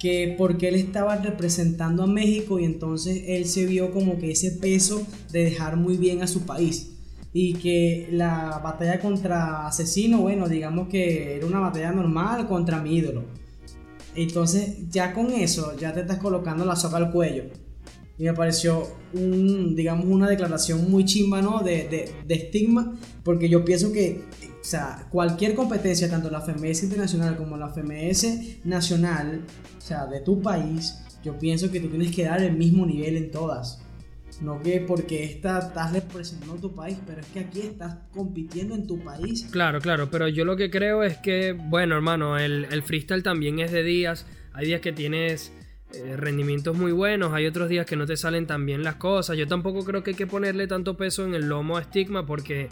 [0.02, 4.50] que porque él estaba representando a México y entonces él se vio como que ese
[4.50, 6.90] peso de dejar muy bien a su país
[7.32, 12.96] y que la batalla contra Asesino, bueno, digamos que era una batalla normal contra mi
[12.96, 13.22] ídolo.
[14.16, 17.44] Entonces ya con eso ya te estás colocando la soga al cuello.
[18.18, 21.60] Y me pareció un, digamos, una declaración muy chimba, ¿no?
[21.60, 24.22] De, de, de estigma, porque yo pienso que
[24.62, 29.40] o sea, cualquier competencia, tanto la FMS internacional como la FMS nacional,
[29.76, 33.16] o sea, de tu país, yo pienso que tú tienes que dar el mismo nivel
[33.16, 33.82] en todas.
[34.40, 38.86] No que porque esta, estás representando tu país, pero es que aquí estás compitiendo en
[38.86, 39.48] tu país.
[39.50, 43.72] Claro, claro, pero yo lo que creo es que, bueno, hermano, el, freestyle también es
[43.72, 44.26] de días.
[44.52, 45.52] Hay días que tienes
[45.92, 49.36] eh, rendimientos muy buenos, hay otros días que no te salen tan bien las cosas.
[49.36, 52.68] Yo tampoco creo que hay que ponerle tanto peso en el lomo a Stigma porque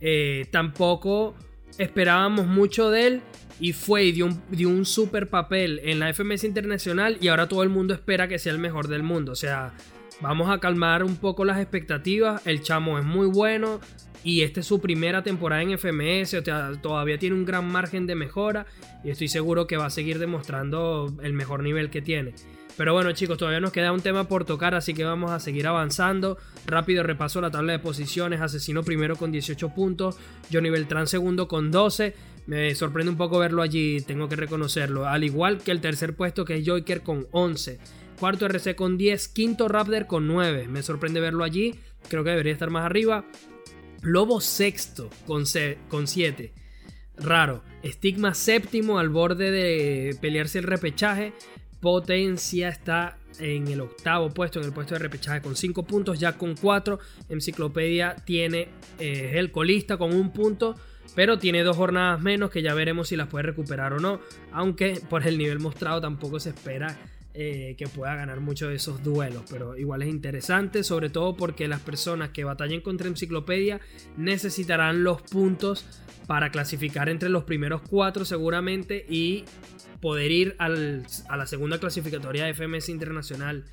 [0.00, 1.34] eh, tampoco
[1.78, 3.22] esperábamos mucho de él
[3.60, 4.26] y fue y dio
[4.68, 8.52] un, super papel en la FMS Internacional y ahora todo el mundo espera que sea
[8.52, 9.32] el mejor del mundo.
[9.32, 9.72] O sea,
[10.20, 12.46] vamos a calmar un poco las expectativas.
[12.46, 13.80] El chamo es muy bueno
[14.22, 18.06] y esta es su primera temporada en FMS, o sea, todavía tiene un gran margen
[18.06, 18.66] de mejora
[19.04, 22.34] y estoy seguro que va a seguir demostrando el mejor nivel que tiene.
[22.78, 25.66] Pero bueno chicos, todavía nos queda un tema por tocar, así que vamos a seguir
[25.66, 26.38] avanzando.
[26.64, 28.40] Rápido repaso la tabla de posiciones.
[28.40, 30.16] Asesino primero con 18 puntos.
[30.52, 32.14] Johnny Beltrán segundo con 12.
[32.46, 35.08] Me sorprende un poco verlo allí, tengo que reconocerlo.
[35.08, 37.80] Al igual que el tercer puesto que es Joker con 11.
[38.20, 39.26] Cuarto RC con 10.
[39.26, 40.68] Quinto Raptor con 9.
[40.68, 41.74] Me sorprende verlo allí.
[42.08, 43.24] Creo que debería estar más arriba.
[44.02, 45.46] Lobo sexto con,
[45.88, 46.52] con 7.
[47.16, 47.64] Raro.
[47.82, 51.32] Estigma séptimo al borde de pelearse el repechaje.
[51.80, 56.36] Potencia está en el octavo puesto, en el puesto de repechaje con 5 puntos, ya
[56.36, 56.98] con 4.
[57.28, 58.68] Enciclopedia tiene
[58.98, 60.74] eh, el colista con un punto,
[61.14, 64.20] pero tiene dos jornadas menos que ya veremos si las puede recuperar o no.
[64.52, 66.96] Aunque por el nivel mostrado tampoco se espera
[67.34, 71.68] eh, que pueda ganar muchos de esos duelos, pero igual es interesante, sobre todo porque
[71.68, 73.80] las personas que batallen contra Enciclopedia
[74.16, 75.86] necesitarán los puntos
[76.26, 79.44] para clasificar entre los primeros cuatro seguramente y
[80.00, 83.64] poder ir a la segunda clasificatoria de FMS Internacional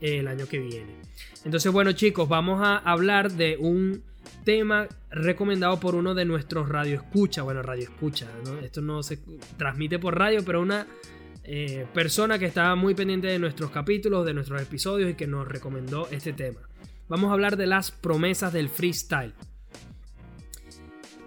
[0.00, 1.00] eh, el año que viene.
[1.44, 4.02] Entonces, bueno chicos, vamos a hablar de un
[4.44, 7.42] tema recomendado por uno de nuestros radioescucha.
[7.42, 8.58] Bueno, radioescucha, ¿no?
[8.58, 9.18] Esto no se
[9.56, 10.86] transmite por radio, pero una
[11.44, 15.46] eh, persona que estaba muy pendiente de nuestros capítulos, de nuestros episodios y que nos
[15.46, 16.60] recomendó este tema.
[17.08, 19.34] Vamos a hablar de las promesas del freestyle.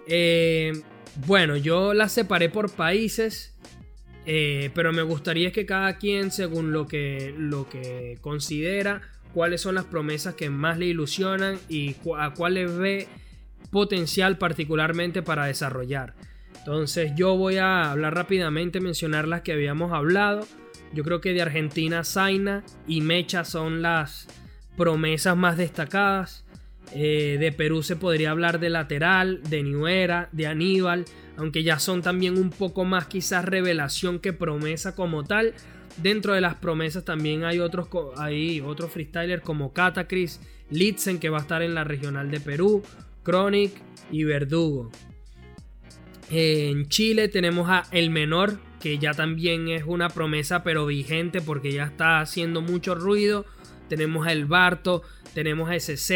[0.06, 0.72] Eh,
[1.26, 3.57] bueno, yo las separé por países
[4.30, 9.00] eh, pero me gustaría que cada quien, según lo que, lo que considera,
[9.32, 13.08] cuáles son las promesas que más le ilusionan y a cuáles ve
[13.70, 16.12] potencial particularmente para desarrollar.
[16.58, 20.46] Entonces yo voy a hablar rápidamente, mencionar las que habíamos hablado.
[20.92, 24.28] Yo creo que de Argentina, Zaina y Mecha son las
[24.76, 26.44] promesas más destacadas.
[26.92, 31.06] Eh, de Perú se podría hablar de Lateral, de Niuera, de Aníbal
[31.38, 35.54] aunque ya son también un poco más quizás revelación que promesa como tal.
[35.96, 41.38] Dentro de las promesas también hay otros, hay otros freestylers como Catacris, Litzen que va
[41.38, 42.82] a estar en la regional de Perú,
[43.24, 43.72] Chronic
[44.10, 44.90] y Verdugo.
[46.30, 51.72] En Chile tenemos a El Menor, que ya también es una promesa pero vigente porque
[51.72, 53.46] ya está haciendo mucho ruido.
[53.88, 55.02] Tenemos a El Barto,
[55.34, 56.10] tenemos a SZ,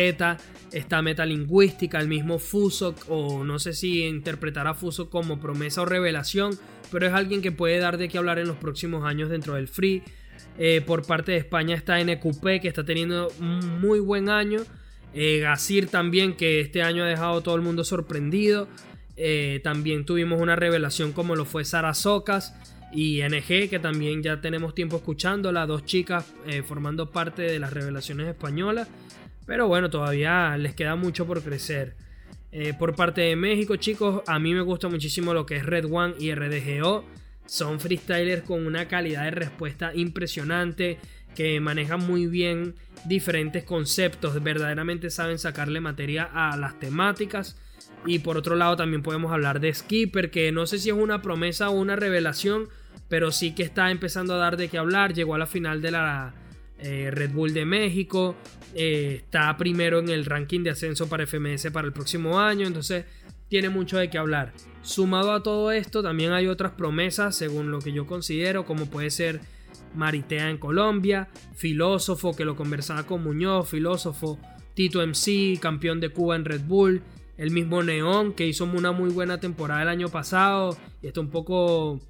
[0.72, 6.58] está metalingüística, el mismo Fuso, o no sé si interpretará Fuso como promesa o revelación,
[6.90, 9.68] pero es alguien que puede dar de qué hablar en los próximos años dentro del
[9.68, 10.02] free.
[10.58, 14.60] Eh, por parte de España está NQP, que está teniendo un muy buen año.
[15.14, 18.68] Eh, Gasir también, que este año ha dejado a todo el mundo sorprendido.
[19.16, 22.54] Eh, también tuvimos una revelación como lo fue Sara Socas
[22.92, 25.66] y NG, que también ya tenemos tiempo escuchándola.
[25.66, 26.32] Dos chicas
[26.66, 28.88] formando parte de las revelaciones españolas.
[29.46, 31.96] Pero bueno, todavía les queda mucho por crecer.
[32.52, 35.86] Eh, por parte de México, chicos, a mí me gusta muchísimo lo que es Red
[35.90, 37.04] One y RDGO.
[37.46, 40.98] Son freestylers con una calidad de respuesta impresionante,
[41.34, 42.74] que manejan muy bien
[43.06, 47.56] diferentes conceptos, verdaderamente saben sacarle materia a las temáticas.
[48.04, 51.22] Y por otro lado también podemos hablar de Skipper, que no sé si es una
[51.22, 52.68] promesa o una revelación,
[53.08, 55.14] pero sí que está empezando a dar de qué hablar.
[55.14, 56.34] Llegó a la final de la
[56.78, 58.34] eh, Red Bull de México,
[58.74, 63.04] eh, está primero en el ranking de ascenso para FMS para el próximo año, entonces
[63.48, 64.52] tiene mucho de qué hablar.
[64.82, 69.10] Sumado a todo esto, también hay otras promesas, según lo que yo considero, como puede
[69.10, 69.40] ser
[69.94, 74.40] Maritea en Colombia, Filósofo, que lo conversaba con Muñoz, Filósofo,
[74.74, 77.02] Tito MC, campeón de Cuba en Red Bull,
[77.36, 81.30] el mismo Neón, que hizo una muy buena temporada el año pasado, y esto un
[81.30, 82.00] poco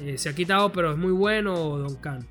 [0.00, 2.26] eh, se ha quitado, pero es muy bueno, Don Can.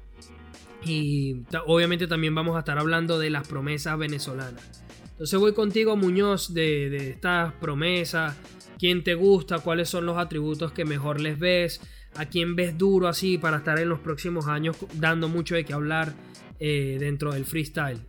[0.83, 4.83] Y obviamente también vamos a estar hablando de las promesas venezolanas.
[5.11, 8.35] Entonces voy contigo, Muñoz, de, estas promesas.
[8.79, 9.59] ¿Quién te gusta?
[9.59, 11.79] ¿Cuáles son los atributos que mejor les ves?
[12.15, 15.73] ¿A quién ves duro así para estar en los próximos años dando mucho de qué
[15.73, 16.15] hablar
[16.59, 17.99] eh, dentro del freestyle?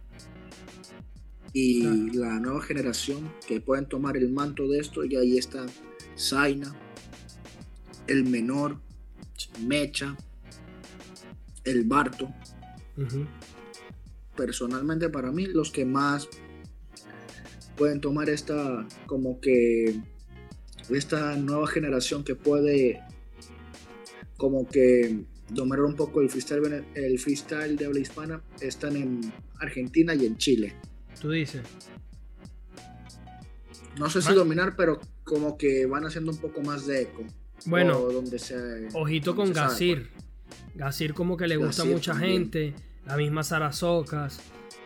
[1.53, 5.67] Y la nueva generación que pueden tomar el manto de esto, y ahí está
[6.19, 6.75] Zaina,
[8.07, 8.79] el menor,
[9.61, 10.17] Mecha,
[11.65, 12.33] el Barto,
[14.37, 16.29] Personalmente para mí los que más
[17.77, 20.01] pueden tomar esta como que
[20.91, 23.03] esta nueva generación que puede
[24.37, 30.15] como que dominar un poco el freestyle, el freestyle de habla hispana están en Argentina
[30.15, 30.75] y en Chile.
[31.21, 31.63] Tú dices.
[33.99, 37.25] No sé si dominar, pero como que van haciendo un poco más de eco.
[37.67, 38.39] Bueno, donde
[38.95, 40.11] ojito con Gasir.
[40.75, 42.75] Gasir como que le gusta a mucha gente,
[43.07, 44.41] la misma Sara Socas.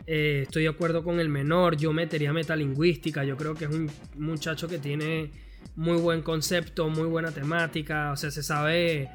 [0.07, 1.77] Eh, estoy de acuerdo con el menor.
[1.77, 3.25] Yo metería metalingüística.
[3.25, 5.31] Yo creo que es un muchacho que tiene
[5.75, 8.13] muy buen concepto, muy buena temática.
[8.13, 9.11] O sea, se sabe.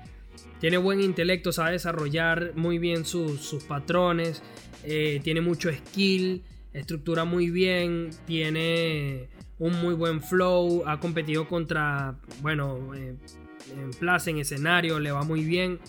[0.59, 4.41] Tiene buen intelecto, sabe desarrollar muy bien sus, patrones.
[4.83, 6.43] Eh, tiene mucho skill.
[6.73, 8.09] Estructura muy bien.
[8.25, 10.83] Tiene un muy buen flow.
[10.85, 12.19] Ha competido contra.
[12.41, 12.93] Bueno.
[12.95, 13.15] Eh,
[13.69, 14.99] en plaza, en escenario.
[14.99, 15.79] Le va muy bien.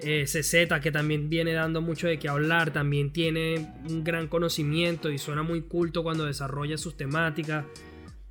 [0.00, 5.10] Eh, CZ, que también viene dando mucho de qué hablar, también tiene un gran conocimiento
[5.10, 7.64] y suena muy culto cuando desarrolla sus temáticas.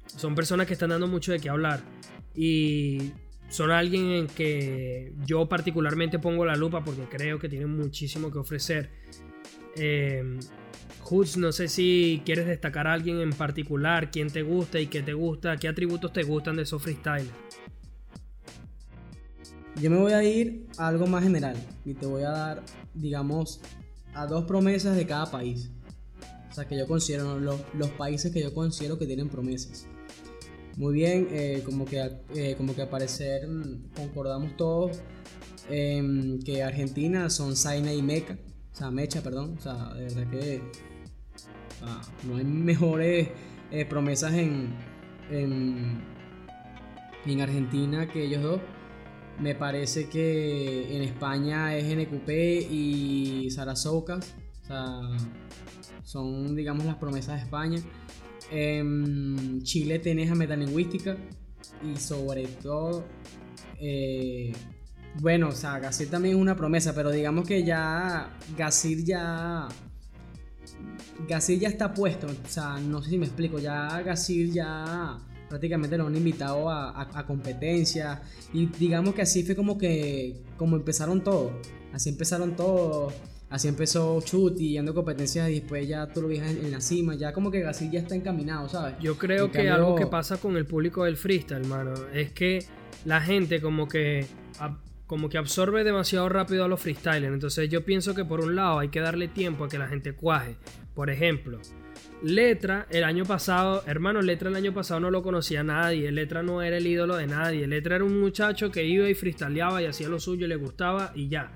[0.06, 1.82] Son personas que están dando mucho de qué hablar.
[2.36, 3.14] Y
[3.50, 8.40] son alguien en que yo particularmente pongo la lupa porque creo que tienen muchísimo que
[8.40, 8.90] ofrecer.
[9.78, 10.40] Eh,
[11.38, 15.14] no sé si quieres destacar a alguien en particular, quién te gusta y qué te
[15.14, 17.30] gusta, qué atributos te gustan de esos freestylers.
[19.82, 21.56] Yo me voy a ir a algo más general
[21.86, 22.64] y te voy a dar,
[22.94, 23.62] digamos,
[24.14, 25.72] a dos promesas de cada país.
[26.50, 29.88] O sea, que yo considero, los, los países que yo considero que tienen promesas.
[30.78, 35.00] Muy bien, eh, como, que, eh, como que aparecer mm, concordamos todos
[35.68, 38.38] que Argentina son Zaina y Meca,
[38.74, 39.56] o sea, Mecha, perdón.
[39.58, 40.62] O sea, de verdad que
[42.28, 43.30] no hay mejores
[43.72, 44.76] eh, promesas en,
[45.30, 46.02] en,
[47.26, 48.62] en Argentina que ellos dos.
[49.40, 52.30] Me parece que en España es NQP
[52.72, 54.36] y Sarasocas.
[54.64, 55.02] O sea,
[56.04, 57.82] son, digamos, las promesas de España.
[58.52, 61.16] En Chile tenés a metalingüística
[61.84, 63.06] y sobre todo,
[63.80, 64.52] eh,
[65.20, 69.68] bueno, o sea, Gasir también es una promesa, pero digamos que ya Gasir ya...
[71.28, 75.18] Gasir ya está puesto, o sea, no sé si me explico, ya Gasir ya
[75.52, 78.22] prácticamente lo han invitado a, competencia.
[78.54, 81.52] Y digamos que así fue como que como empezaron todos,
[81.94, 83.14] así empezaron todos,
[83.50, 86.80] así empezó Chut y yendo a competencias y después ya tú lo ves en, la
[86.80, 88.96] cima, ya como que Gassil ya está encaminado, ¿sabes?
[89.02, 92.66] Yo creo que algo que pasa con el público del freestyle, hermano, es que
[93.04, 94.26] la gente como que
[95.12, 97.34] como que absorbe demasiado rápido a los freestylers.
[97.34, 100.14] Entonces yo pienso que por un lado hay que darle tiempo a que la gente
[100.14, 100.56] cuaje.
[100.96, 101.60] Por ejemplo,
[102.24, 106.10] Letra, el año pasado, hermano, Letra el año pasado no lo conocía nadie.
[106.14, 107.68] Letra no era el ídolo de nadie.
[107.68, 111.28] Letra era un muchacho que iba y freestyleaba y hacía lo suyo, le gustaba y
[111.28, 111.52] ya.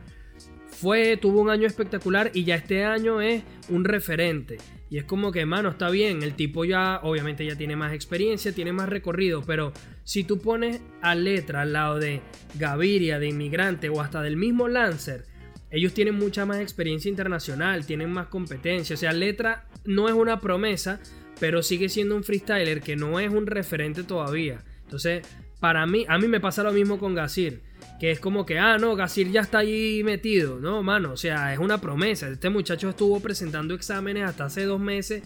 [0.68, 4.58] Fue, tuvo un año espectacular y ya este año es un referente.
[4.96, 6.24] Y es como que, hermano, está bien.
[6.24, 9.44] El tipo ya, obviamente, ya tiene más experiencia, tiene más recorrido.
[9.46, 9.74] Pero
[10.06, 12.22] si tú pones a Letra al lado de
[12.58, 15.26] Gaviria, de Inmigrante o hasta del mismo Lancer
[15.70, 18.94] ellos tienen mucha más experiencia internacional, tienen más competencia.
[18.94, 21.02] O sea, Letra no es una promesa,
[21.42, 24.64] pero sigue siendo un freestyler que no es un referente todavía.
[24.84, 25.28] Entonces,
[25.60, 27.62] para mí, a mí me pasa lo mismo con Gasir.
[28.00, 30.60] Que es como que, ah, no, Gasir ya está ahí metido.
[30.60, 32.28] No, mano, o sea, es una promesa.
[32.28, 35.24] Este muchacho estuvo presentando exámenes hasta hace dos meses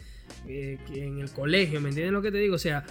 [0.48, 2.56] eh, en el colegio, ¿me entiendes lo que te digo?
[2.56, 2.86] O sea,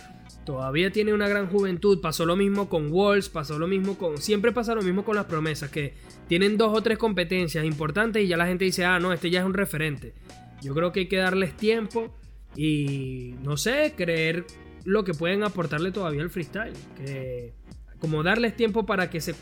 [0.44, 2.00] todavía tiene una gran juventud.
[2.00, 4.18] Pasó lo mismo con Walls, pasó lo mismo con.
[4.18, 5.94] Siempre pasa lo mismo con las promesas, que
[6.26, 9.40] tienen dos o tres competencias importantes y ya la gente dice, ah, no, este ya
[9.40, 10.14] es un referente.
[10.62, 12.14] Yo creo que hay que darles tiempo
[12.56, 14.44] y, no sé, creer
[14.84, 16.72] lo que pueden aportarle todavía al freestyle.
[16.96, 17.52] Que,
[18.00, 19.34] como darles tiempo para que se.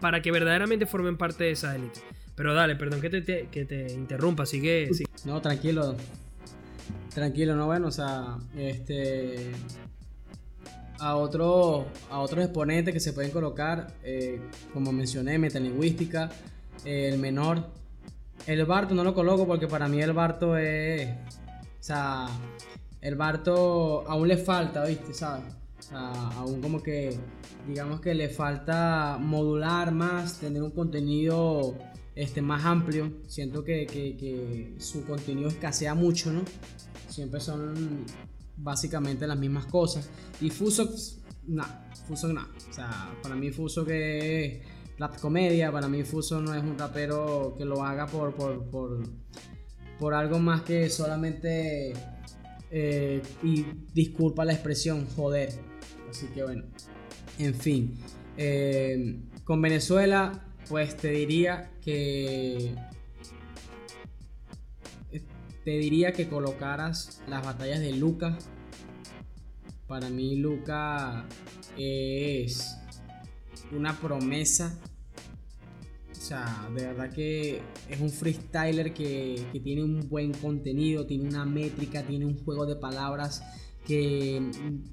[0.00, 2.00] para que verdaderamente formen parte de esa élite.
[2.34, 4.90] Pero dale, perdón que te, que te interrumpa, sigue.
[5.24, 5.96] No, tranquilo.
[7.14, 9.52] Tranquilo, no, bueno, o sea, este
[11.00, 14.40] a, otro, a otros exponentes que se pueden colocar, eh,
[14.72, 16.30] como mencioné, metalingüística,
[16.84, 17.66] el menor.
[18.46, 21.08] El Barto no lo coloco porque para mí el Barto es.
[21.08, 22.26] O sea,
[23.00, 25.12] el Barto aún le falta, ¿viste?
[25.14, 25.44] ¿Sabes?
[25.92, 27.18] Aún como que,
[27.66, 31.76] digamos que le falta modular más, tener un contenido
[32.14, 33.12] este, más amplio.
[33.26, 36.42] Siento que, que, su contenido escasea mucho, ¿no?
[37.08, 38.04] Siempre son
[38.56, 40.08] básicamente las mismas cosas.
[40.40, 40.88] Y Fuso,
[41.46, 41.64] no,
[42.06, 42.42] Fuso no.
[42.42, 46.78] O sea, para mí Fuso que es rap comedia, para mí Fuso no es un
[46.78, 49.02] rapero que lo haga por, por, por,
[49.98, 51.94] por algo más que solamente,
[52.70, 55.69] eh, y disculpa la expresión, joder.
[56.10, 56.64] Así que bueno,
[57.38, 57.96] en fin.
[58.36, 62.74] Eh, con Venezuela, pues te diría que
[65.64, 68.36] te diría que colocaras las batallas de Luca.
[69.86, 71.26] Para mí Luca
[71.76, 72.76] es
[73.72, 74.78] una promesa.
[76.10, 81.28] O sea, de verdad que es un freestyler que, que tiene un buen contenido, tiene
[81.28, 83.42] una métrica, tiene un juego de palabras
[83.90, 84.40] que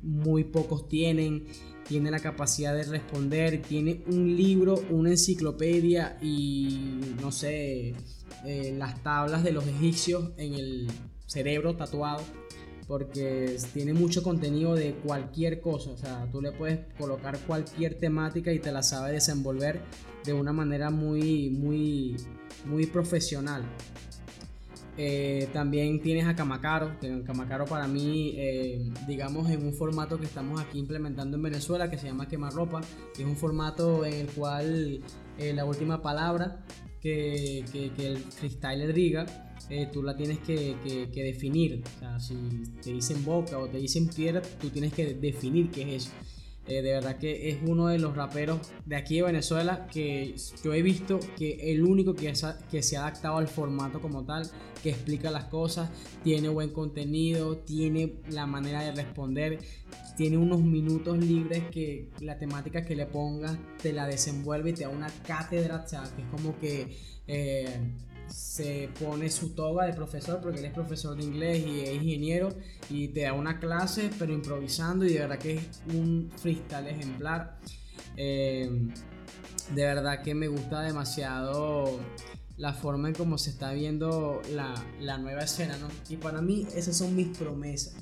[0.02, 1.45] muy pocos tienen,
[1.88, 7.93] tiene la capacidad de responder, tiene un libro, una enciclopedia y no sé,
[8.43, 10.88] eh, las tablas de los egipcios en el
[11.28, 12.24] cerebro tatuado
[12.88, 18.52] porque tiene mucho contenido de cualquier cosa, o sea, tú le puedes colocar cualquier temática
[18.52, 19.80] y te la sabe desenvolver
[20.26, 22.16] de una manera muy, muy,
[22.66, 23.64] muy profesional.
[24.98, 30.26] Eh, también tienes a Kamacaro, que Kamacaro para mí, eh, digamos, en un formato que
[30.26, 32.82] estamos aquí implementando en Venezuela, que se llama Quemarropa,
[33.16, 35.02] que es un formato en el cual
[35.38, 36.66] eh, la última palabra
[37.00, 39.26] que, que, que el freestyler diga
[39.91, 41.84] tú la tienes que, definir.
[41.84, 42.36] O sea, si
[42.82, 46.12] te dicen boca o te dicen piedra, tú tienes que definir qué es eso.
[46.68, 50.74] Eh, de verdad que es uno de los raperos de aquí de Venezuela que yo
[50.74, 52.34] he visto que el único que,
[52.70, 54.49] que se ha adaptado al formato como tal,
[54.84, 55.89] que explica las cosas,
[56.24, 59.59] tiene buen contenido, tiene la manera de responder,
[60.18, 64.84] tiene unos minutos libres que la temática que le pongas te la desenvuelve y te
[64.84, 66.97] da una cátedra, o que es como que...
[67.28, 67.80] Eh,
[68.30, 72.49] se pone su toga de profesor porque él es profesor de inglés y es ingeniero
[72.89, 77.57] y te da una clase pero improvisando y de verdad que es un freestyle ejemplar.
[78.15, 78.89] Eh,
[79.73, 81.99] de verdad que me gusta demasiado
[82.57, 85.88] la forma en cómo se está viendo la, nueva escena, ¿no?
[86.09, 87.95] Y para mí esas son mis promesas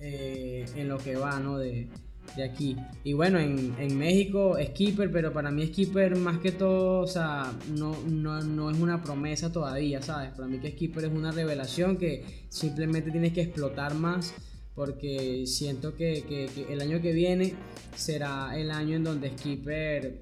[0.00, 1.58] eh, en lo que va, ¿no?
[1.58, 1.88] De,
[2.36, 2.76] de aquí.
[3.02, 7.52] Y bueno, en, en, México, Skipper, pero para mí Skipper más que todo, o sea,
[7.74, 10.30] no, no, no, es una promesa todavía, ¿sabes?
[10.30, 14.34] Para mí que Skipper es una revelación que simplemente tienes que explotar más
[14.74, 17.54] porque siento que, que, el año que viene
[17.96, 20.20] será el año en donde Skipper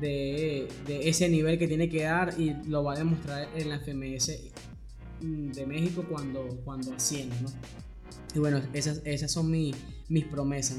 [0.00, 3.80] de, de, ese nivel que tiene que dar y lo va a demostrar en la
[3.80, 4.38] FMS
[5.20, 7.48] de México cuando, cuando ascienda, ¿no?
[8.34, 9.76] Y bueno, esas, esas son mis
[10.20, 10.78] promesas,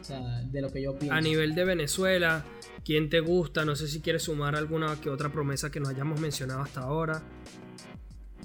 [0.00, 1.14] O sea, de lo que yo pienso.
[1.14, 2.44] A nivel de Venezuela,
[2.84, 3.64] ¿quién te gusta?
[3.64, 7.22] No sé si quieres sumar alguna que otra promesa que nos hayamos mencionado hasta ahora.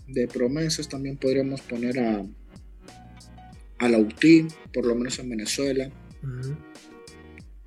[0.08, 2.24] De promesas también podríamos poner a,
[3.80, 5.90] a Lautín, por lo menos en Venezuela.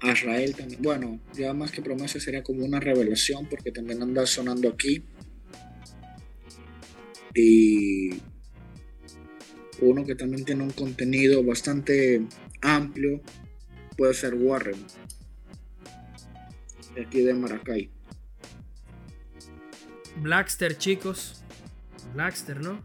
[0.00, 0.80] A Israel también.
[0.80, 5.02] Bueno, ya más que promesa sería como una revelación porque también anda sonando aquí.
[7.34, 8.10] Y
[9.80, 12.22] uno que también tiene un contenido bastante
[12.62, 13.20] amplio
[13.96, 14.84] puede ser Warren,
[17.00, 17.90] aquí de Maracay.
[20.16, 21.42] Blackster, chicos.
[22.14, 22.82] Blackster, ¿no?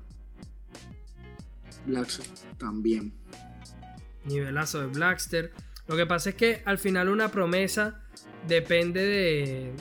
[1.86, 2.26] Blackster
[2.58, 3.14] también.
[4.26, 5.52] Nivelazo de Blackster.
[5.88, 8.02] Lo que pasa es que al final una promesa
[8.48, 9.72] depende de,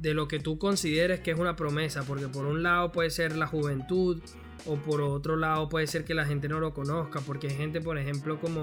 [0.00, 3.36] de lo que tú consideres que es una promesa, porque por un lado puede ser
[3.36, 4.22] la juventud,
[4.66, 7.80] o por otro lado puede ser que la gente no lo conozca, porque hay gente,
[7.80, 8.62] por ejemplo, como,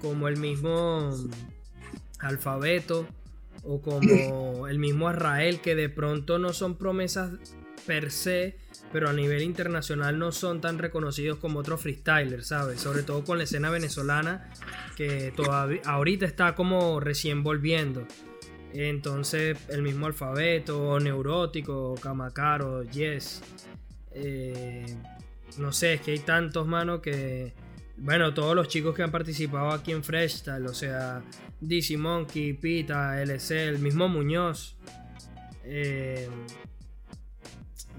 [0.00, 1.10] como el mismo
[2.20, 3.06] alfabeto
[3.64, 7.32] o como el mismo Israel, que de pronto no son promesas
[7.86, 8.56] per se,
[8.92, 12.80] pero a nivel internacional no son tan reconocidos como otros freestylers, ¿sabes?
[12.80, 14.50] Sobre todo con la escena venezolana,
[14.96, 18.06] que todavía ahorita está como recién volviendo.
[18.74, 23.42] Entonces, el mismo alfabeto, neurótico, Kamacaro, Yes.
[24.12, 24.84] Eh,
[25.56, 27.54] no sé, es que hay tantos, mano, que.
[28.00, 31.22] Bueno, todos los chicos que han participado aquí en Freestyle, o sea,
[31.60, 34.76] DC Monkey, Pita, LC, el mismo Muñoz.
[35.64, 36.28] Eh,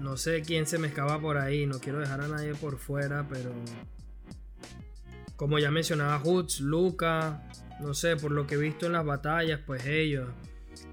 [0.00, 3.26] no sé quién se me escapa por ahí, no quiero dejar a nadie por fuera,
[3.28, 3.52] pero.
[5.36, 7.42] Como ya mencionaba Hoods, Luca,
[7.80, 10.28] no sé, por lo que he visto en las batallas, pues ellos.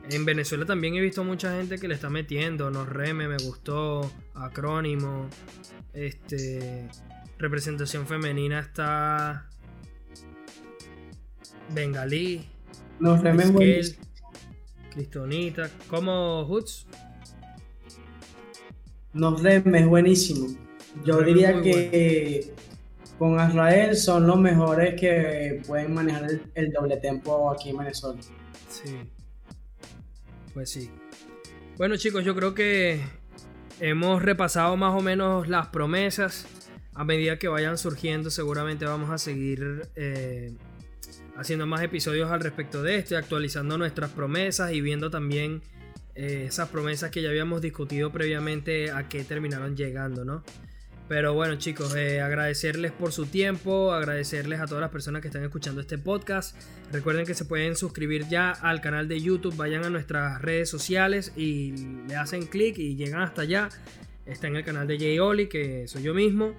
[0.09, 2.69] En Venezuela también he visto mucha gente que le está metiendo.
[2.69, 4.09] Nos reme, me gustó.
[4.35, 5.29] Acrónimo.
[5.93, 6.89] Este.
[7.39, 9.47] Representación femenina está.
[11.73, 12.47] Bengalí.
[12.99, 13.99] Nos reme es
[14.91, 15.69] Cristonita.
[15.89, 16.88] ¿Cómo Hoods?
[19.14, 20.47] Nos es buenísimo.
[21.03, 22.53] Yo diría que
[23.19, 28.19] con Israel son los mejores que pueden manejar el, el doble tempo aquí en Venezuela.
[28.69, 28.97] Sí.
[30.53, 30.89] Pues sí.
[31.77, 32.99] Bueno chicos, yo creo que
[33.80, 36.47] hemos repasado más o menos las promesas.
[36.98, 40.52] A medida que vayan surgiendo, seguramente vamos a seguir eh,
[41.36, 45.61] haciendo más episodios al respecto de esto actualizando nuestras promesas y viendo también
[46.15, 50.44] eh, esas promesas que ya habíamos discutido previamente a qué terminaron llegando, ¿no?
[51.07, 55.44] Pero bueno chicos, eh, agradecerles por su tiempo, agradecerles a todas las personas que están
[55.44, 56.60] escuchando este podcast.
[56.91, 61.32] Recuerden que se pueden suscribir ya al canal de YouTube, vayan a nuestras redes sociales
[61.38, 61.74] y
[62.07, 63.69] le hacen clic y llegan hasta allá.
[64.26, 66.56] Está en el canal de Jay Oli, que soy yo mismo,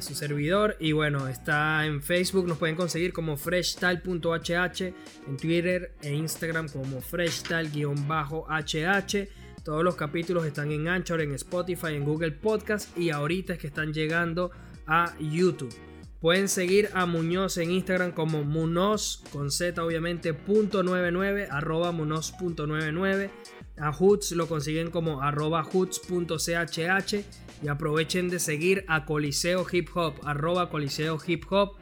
[0.00, 0.76] su servidor.
[0.80, 4.94] Y bueno, está en Facebook, nos pueden conseguir como freshstyle.hh,
[5.26, 9.28] en Twitter e Instagram como freshstyle-hh.
[9.64, 13.68] Todos los capítulos están en Anchor, en Spotify, en Google Podcast y ahorita es que
[13.68, 14.50] están llegando
[14.86, 15.74] a YouTube.
[16.20, 23.30] Pueden seguir a Muñoz en Instagram como Munoz con Z obviamente punto 99 arroba Munoz.99.
[23.76, 27.24] A Hoots lo consiguen como arroba Hoots.chh
[27.62, 31.76] y aprovechen de seguir a Coliseo Hip Hop arroba Coliseo Hip Hop.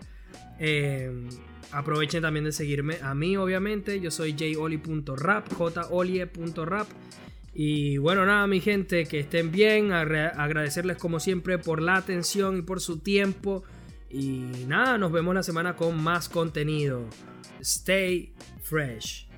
[0.58, 1.10] Eh,
[1.72, 4.00] aprovechen también de seguirme a mí obviamente.
[4.00, 6.88] Yo soy joli.rap, jolie.rap.
[7.52, 9.92] Y bueno, nada, mi gente, que estén bien.
[9.92, 13.64] Agradecerles como siempre por la atención y por su tiempo.
[14.08, 17.06] Y nada, nos vemos la semana con más contenido.
[17.60, 19.28] Stay fresh.